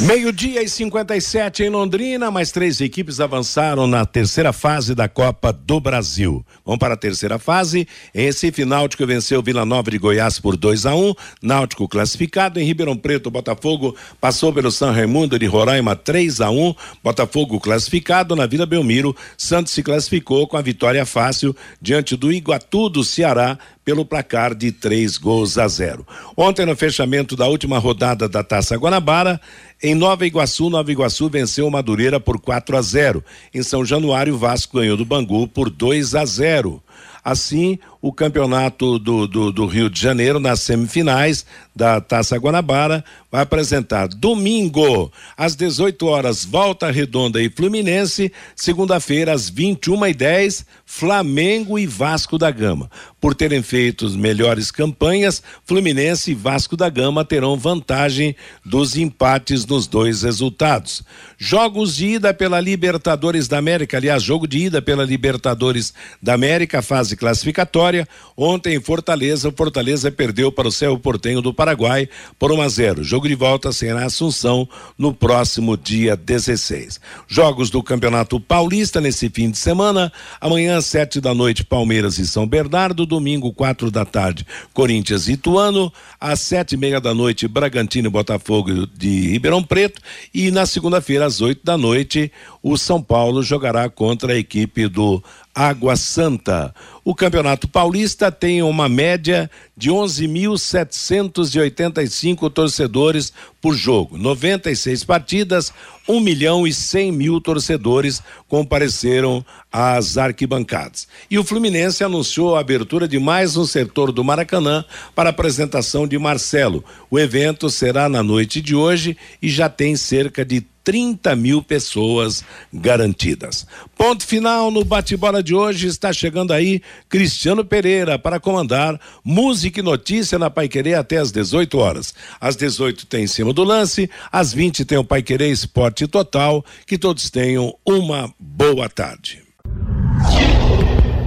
[0.00, 5.78] Meio-dia e 57 em Londrina, mais três equipes avançaram na terceira fase da Copa do
[5.78, 6.44] Brasil.
[6.64, 7.86] Vamos para a terceira fase.
[8.14, 11.14] Em Recife, Náutico venceu Vila Nova de Goiás por 2 a 1 um.
[11.42, 12.58] Náutico classificado.
[12.58, 16.74] Em Ribeirão Preto, Botafogo passou pelo São Raimundo de Roraima 3 a 1 um.
[17.04, 18.34] Botafogo classificado.
[18.34, 23.58] Na Vila Belmiro, Santos se classificou com a vitória fácil diante do Iguatu do Ceará
[23.84, 26.06] pelo placar de três gols a zero.
[26.36, 29.40] Ontem, no fechamento da última rodada da Taça Guanabara,
[29.82, 33.24] em Nova Iguaçu, Nova Iguaçu venceu Madureira por 4 a 0.
[33.54, 36.82] Em São Januário, Vasco ganhou do Bangu por 2 a 0.
[37.22, 41.44] Assim, o campeonato do, do, do, Rio de Janeiro, nas semifinais
[41.74, 49.48] da Taça Guanabara, vai apresentar domingo, às 18 horas, Volta Redonda e Fluminense, segunda-feira, às
[49.48, 52.90] 21 e 10 Flamengo e Vasco da Gama.
[53.20, 58.34] Por terem feito melhores campanhas, Fluminense e Vasco da Gama terão vantagem
[58.64, 61.02] dos empates nos dois resultados.
[61.36, 65.92] Jogos de ida pela Libertadores da América, aliás, jogo de ida pela Libertadores
[66.22, 67.87] da América, fase classificatória.
[68.36, 72.08] Ontem em Fortaleza, o Fortaleza perdeu para o Céu Portenho do Paraguai
[72.38, 73.04] por 1 a 0.
[73.04, 77.00] Jogo de volta será Assunção no próximo dia 16.
[77.26, 80.12] Jogos do Campeonato Paulista nesse fim de semana.
[80.40, 83.06] Amanhã, sete da noite, Palmeiras e São Bernardo.
[83.06, 85.92] Domingo, quatro da tarde, Corinthians e Ituano.
[86.20, 90.00] Às sete e meia da noite, Bragantino e Botafogo de Ribeirão Preto.
[90.32, 92.32] E na segunda-feira, às oito da noite,
[92.62, 95.22] o São Paulo jogará contra a equipe do
[95.58, 96.72] Água Santa.
[97.04, 105.72] O Campeonato Paulista tem uma média de 11.785 torcedores por jogo, 96 partidas,
[106.08, 111.08] 1 milhão e 100 mil torcedores compareceram às arquibancadas.
[111.28, 116.06] E o Fluminense anunciou a abertura de mais um setor do Maracanã para a apresentação
[116.06, 116.84] de Marcelo.
[117.10, 122.42] O evento será na noite de hoje e já tem cerca de 30 mil pessoas
[122.72, 123.66] garantidas.
[123.94, 125.86] Ponto final no bate-bola de hoje.
[125.86, 126.80] Está chegando aí
[127.10, 132.14] Cristiano Pereira para comandar Música e Notícia na Paiquerê até às 18 horas.
[132.40, 136.64] Às 18 tem em cima do lance, às 20 tem o Paiquerê Esporte Total.
[136.86, 139.42] Que todos tenham uma boa tarde.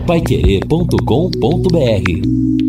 [0.07, 2.60] Paiquerê.com.br